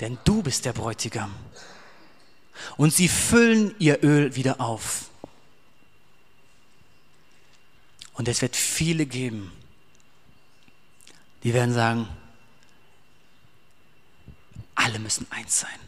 [0.00, 1.34] denn du bist der Bräutigam.
[2.76, 5.10] Und sie füllen ihr Öl wieder auf.
[8.16, 9.52] Und es wird viele geben,
[11.42, 12.08] die werden sagen,
[14.74, 15.78] alle müssen eins sein.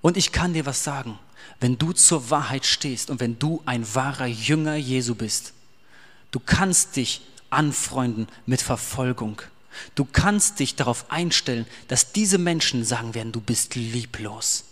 [0.00, 1.18] Und ich kann dir was sagen,
[1.60, 5.54] wenn du zur Wahrheit stehst und wenn du ein wahrer Jünger Jesu bist,
[6.32, 9.40] Du kannst dich anfreunden mit Verfolgung.
[9.94, 14.64] Du kannst dich darauf einstellen, dass diese Menschen sagen werden, du bist lieblos.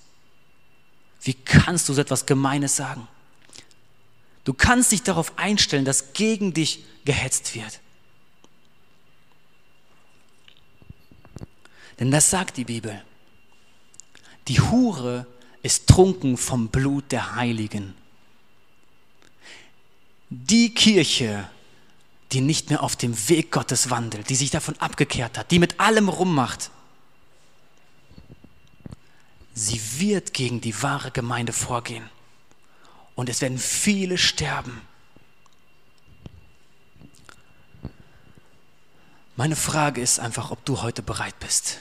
[1.22, 3.07] Wie kannst du so etwas Gemeines sagen?
[4.45, 7.80] Du kannst dich darauf einstellen, dass gegen dich gehetzt wird.
[11.99, 13.03] Denn das sagt die Bibel.
[14.49, 15.26] Die Hure
[15.62, 17.95] ist trunken vom Blut der Heiligen.
[20.30, 21.49] Die Kirche,
[22.32, 25.78] die nicht mehr auf dem Weg Gottes wandelt, die sich davon abgekehrt hat, die mit
[25.78, 26.70] allem rummacht,
[29.53, 32.09] sie wird gegen die wahre Gemeinde vorgehen.
[33.20, 34.80] Und es werden viele sterben.
[39.36, 41.80] Meine Frage ist einfach, ob du heute bereit bist.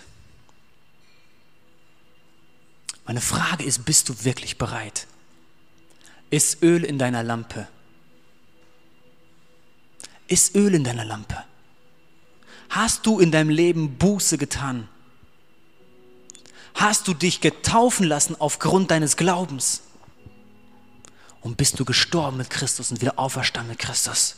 [3.05, 5.07] Meine Frage ist, bist du wirklich bereit?
[6.29, 7.69] Ist Öl in deiner Lampe?
[10.27, 11.45] Ist Öl in deiner Lampe?
[12.69, 14.89] Hast du in deinem Leben Buße getan?
[16.73, 19.83] Hast du dich getaufen lassen aufgrund deines Glaubens?
[21.41, 24.35] Und bist du gestorben mit Christus und wieder auferstanden mit Christus?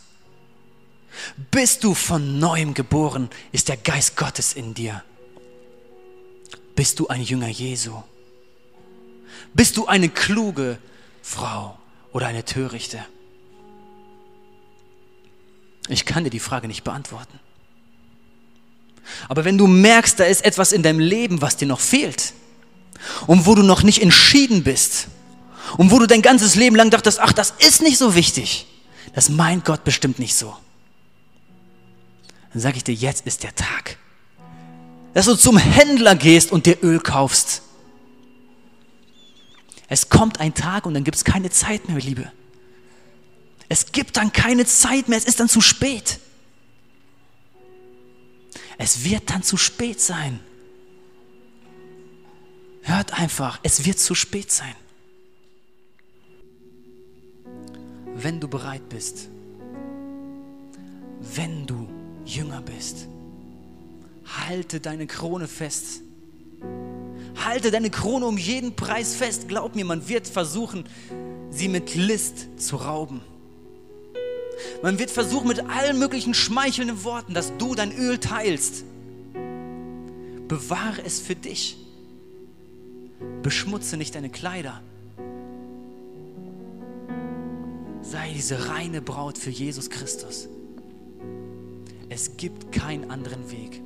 [1.49, 5.03] Bist du von neuem geboren, ist der Geist Gottes in dir.
[6.75, 8.01] Bist du ein Jünger Jesu?
[9.53, 10.77] Bist du eine kluge
[11.21, 11.77] Frau
[12.13, 13.03] oder eine törichte?
[15.89, 17.39] Ich kann dir die Frage nicht beantworten.
[19.27, 22.33] Aber wenn du merkst, da ist etwas in deinem Leben, was dir noch fehlt
[23.27, 25.07] und wo du noch nicht entschieden bist
[25.77, 28.67] und wo du dein ganzes Leben lang dachtest, ach, das ist nicht so wichtig,
[29.13, 30.55] das meint Gott bestimmt nicht so,
[32.53, 33.97] dann sage ich dir, jetzt ist der Tag,
[35.13, 37.63] dass du zum Händler gehst und dir Öl kaufst.
[39.87, 42.31] Es kommt ein Tag und dann gibt es keine Zeit mehr, Liebe.
[43.67, 46.19] Es gibt dann keine Zeit mehr, es ist dann zu spät.
[48.77, 50.39] Es wird dann zu spät sein.
[52.83, 54.75] Hört einfach, es wird zu spät sein.
[58.21, 59.29] Wenn du bereit bist,
[61.35, 61.87] wenn du
[62.25, 63.07] Jünger bist,
[64.25, 66.01] halte deine Krone fest.
[67.43, 69.47] Halte deine Krone um jeden Preis fest.
[69.47, 70.83] Glaub mir, man wird versuchen,
[71.49, 73.21] sie mit List zu rauben.
[74.83, 78.83] Man wird versuchen mit allen möglichen schmeichelnden Worten, dass du dein Öl teilst.
[80.47, 81.77] Bewahre es für dich.
[83.41, 84.81] Beschmutze nicht deine Kleider.
[88.01, 90.49] Sei diese reine Braut für Jesus Christus.
[92.09, 93.81] Es gibt keinen anderen Weg.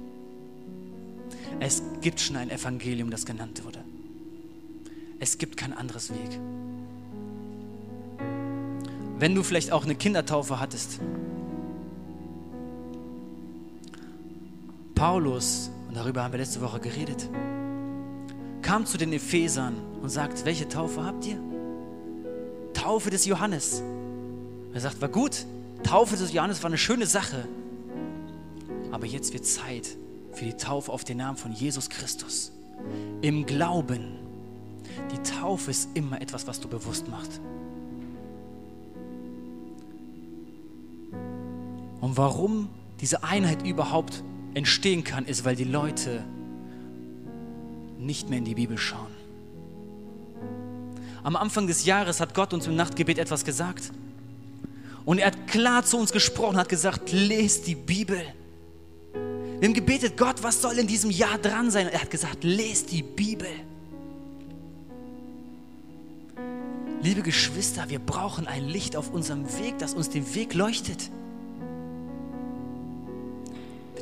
[1.59, 3.84] Es gibt schon ein Evangelium, das genannt wurde.
[5.20, 6.39] Es gibt kein anderes Weg.
[9.18, 10.99] Wenn du vielleicht auch eine Kindertaufe hattest.
[14.93, 17.30] Paulus, und darüber haben wir letzte Woche geredet,
[18.61, 21.39] kam zu den Ephesern und sagt, welche Taufe habt ihr?
[22.74, 23.84] Taufe des Johannes.
[24.76, 25.46] Er sagt, war gut,
[25.84, 27.48] Taufe des Johannes war eine schöne Sache,
[28.92, 29.88] aber jetzt wird Zeit
[30.34, 32.52] für die Taufe auf den Namen von Jesus Christus.
[33.22, 34.18] Im Glauben.
[35.14, 37.40] Die Taufe ist immer etwas, was du bewusst machst.
[42.02, 42.68] Und warum
[43.00, 44.24] diese Einheit überhaupt
[44.56, 46.22] entstehen kann, ist, weil die Leute
[47.98, 49.16] nicht mehr in die Bibel schauen.
[51.24, 53.94] Am Anfang des Jahres hat Gott uns im Nachtgebet etwas gesagt.
[55.06, 58.20] Und er hat klar zu uns gesprochen, hat gesagt, lest die Bibel.
[59.60, 61.86] Wir haben gebetet, Gott, was soll in diesem Jahr dran sein?
[61.88, 63.47] Und er hat gesagt, lest die Bibel.
[67.01, 71.12] Liebe Geschwister, wir brauchen ein Licht auf unserem Weg, das uns den Weg leuchtet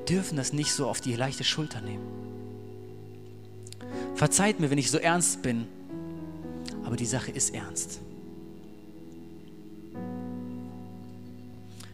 [0.10, 2.06] dürfen das nicht so auf die leichte Schulter nehmen.
[4.16, 5.68] Verzeiht mir, wenn ich so ernst bin,
[6.84, 8.00] aber die Sache ist ernst.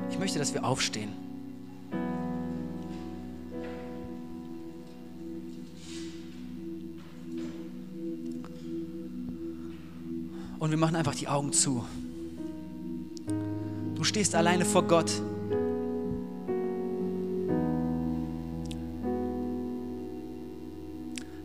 [0.10, 1.10] Ich möchte, dass wir aufstehen.
[10.60, 11.86] Und wir machen einfach die Augen zu.
[13.96, 15.12] Du stehst alleine vor Gott.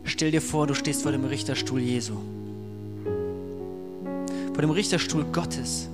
[0.03, 2.15] Stell dir vor, du stehst vor dem Richterstuhl Jesu.
[4.53, 5.89] Vor dem Richterstuhl Gottes.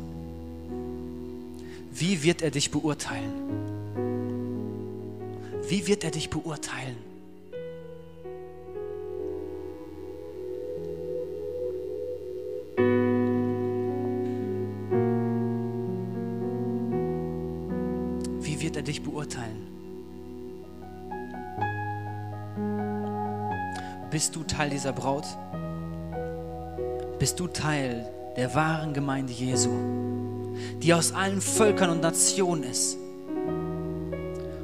[1.94, 3.34] Wie wird er dich beurteilen?
[5.68, 6.96] Wie wird er dich beurteilen?
[18.40, 19.68] Wie wird er dich beurteilen?
[24.10, 25.26] Bist du Teil dieser Braut?
[27.20, 29.70] Bist du Teil der wahren Gemeinde Jesu,
[30.82, 32.98] die aus allen Völkern und Nationen ist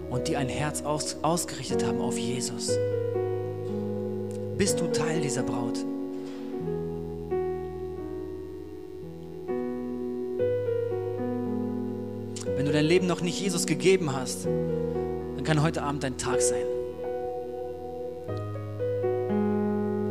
[0.09, 2.77] und die ein Herz aus, ausgerichtet haben auf Jesus?
[4.57, 5.77] bist du Teil dieser Braut.
[12.55, 16.41] Wenn du dein Leben noch nicht Jesus gegeben hast, dann kann heute Abend dein Tag
[16.41, 16.65] sein.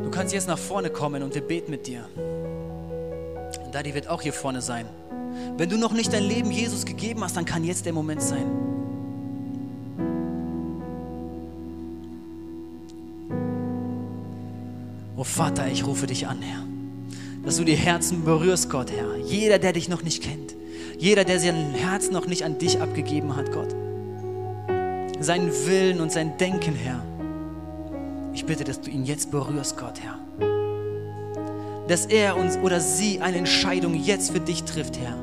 [0.04, 2.08] Du kannst jetzt nach vorne kommen und wir beten mit dir.
[3.64, 4.86] Und Daddy wird auch hier vorne sein.
[5.56, 8.46] Wenn du noch nicht dein Leben Jesus gegeben hast, dann kann jetzt der Moment sein.
[15.16, 16.62] Oh Vater, ich rufe dich an, Herr,
[17.42, 19.16] dass du die Herzen berührst, Gott, Herr.
[19.16, 20.54] Jeder, der dich noch nicht kennt,
[20.98, 23.74] jeder, der sein Herz noch nicht an dich abgegeben hat, Gott.
[25.18, 27.02] Seinen Willen und sein Denken, Herr.
[28.34, 30.18] Ich bitte, dass du ihn jetzt berührst, Gott, Herr.
[31.88, 35.16] Dass er uns oder sie eine Entscheidung jetzt für dich trifft, Herr.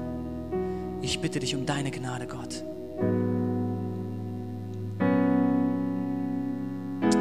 [1.04, 2.64] Ich bitte dich um deine Gnade, Gott.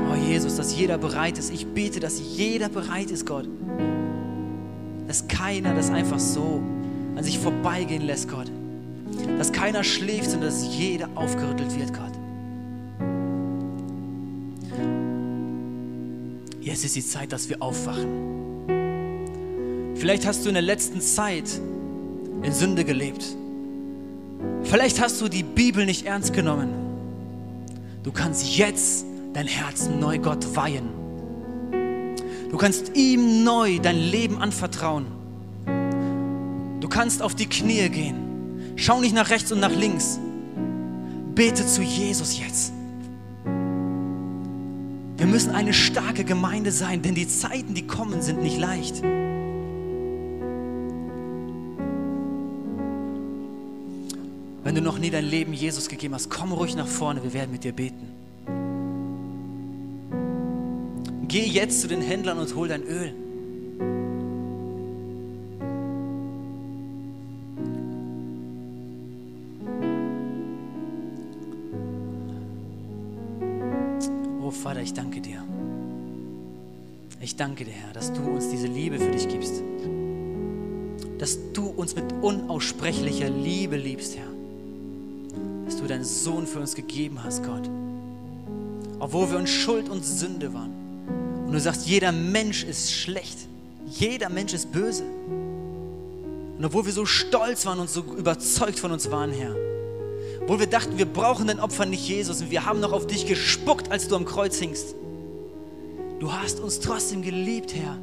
[0.08, 1.52] Oh Jesus, dass jeder bereit ist.
[1.52, 3.48] Ich bete, dass jeder bereit ist, Gott.
[5.08, 6.62] Dass keiner das einfach so
[7.16, 8.46] an sich vorbeigehen lässt, Gott.
[9.36, 12.12] Dass keiner schläft, sondern dass jeder aufgerüttelt wird, Gott.
[16.60, 18.30] Jetzt ist die Zeit, dass wir aufwachen.
[19.96, 21.60] Vielleicht hast du in der letzten Zeit
[22.44, 23.36] in Sünde gelebt.
[24.64, 26.70] Vielleicht hast du die Bibel nicht ernst genommen.
[28.02, 30.88] Du kannst jetzt dein Herz neu Gott weihen.
[32.50, 35.06] Du kannst ihm neu dein Leben anvertrauen.
[36.80, 38.74] Du kannst auf die Knie gehen.
[38.76, 40.18] Schau nicht nach rechts und nach links.
[41.34, 42.72] Bete zu Jesus jetzt.
[45.16, 49.02] Wir müssen eine starke Gemeinde sein, denn die Zeiten, die kommen, sind nicht leicht.
[54.72, 57.50] Wenn du noch nie dein Leben Jesus gegeben hast, komm ruhig nach vorne, wir werden
[57.52, 58.08] mit dir beten.
[61.28, 63.12] Geh jetzt zu den Händlern und hol dein Öl.
[74.42, 75.44] Oh Vater, ich danke dir.
[77.20, 79.62] Ich danke dir, Herr, dass du uns diese Liebe für dich gibst.
[81.18, 84.32] Dass du uns mit unaussprechlicher Liebe liebst, Herr.
[86.02, 87.70] Deinen Sohn für uns gegeben hast, Gott.
[88.98, 90.72] Obwohl wir uns Schuld und Sünde waren.
[91.46, 93.38] Und du sagst, jeder Mensch ist schlecht.
[93.86, 95.04] Jeder Mensch ist böse.
[96.58, 99.54] Und obwohl wir so stolz waren und so überzeugt von uns waren, Herr,
[100.40, 103.24] obwohl wir dachten, wir brauchen dein Opfer nicht Jesus und wir haben noch auf dich
[103.24, 104.96] gespuckt, als du am Kreuz hingst.
[106.18, 107.96] Du hast uns trotzdem geliebt, Herr.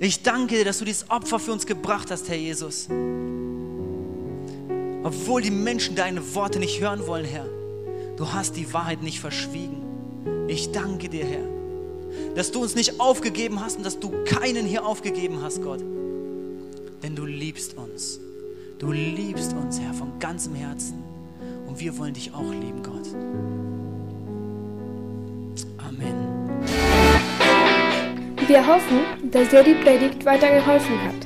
[0.00, 2.88] Ich danke dir, dass du dieses Opfer für uns gebracht hast, Herr Jesus.
[5.04, 7.46] Obwohl die Menschen deine Worte nicht hören wollen, Herr.
[8.16, 9.82] Du hast die Wahrheit nicht verschwiegen.
[10.48, 11.44] Ich danke dir, Herr,
[12.34, 15.80] dass du uns nicht aufgegeben hast und dass du keinen hier aufgegeben hast, Gott.
[17.02, 18.18] Denn du liebst uns.
[18.78, 21.02] Du liebst uns, Herr, von ganzem Herzen.
[21.66, 23.08] Und wir wollen dich auch lieben, Gott.
[25.86, 26.14] Amen.
[28.46, 31.23] Wir hoffen, dass dir die Predigt weitergeholfen hat.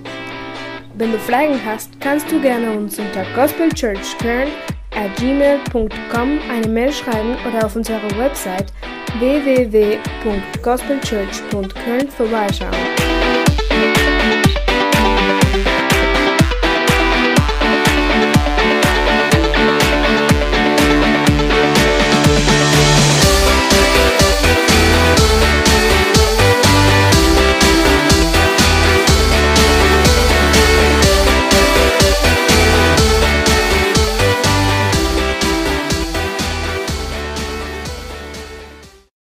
[0.98, 4.48] Wenn du Fragen hast, kannst du gerne uns unter gospelchurchkern
[4.96, 8.72] at gmail.com eine Mail schreiben oder auf unserer Website
[9.20, 13.07] www.gospelchurch.köln vorbeischauen.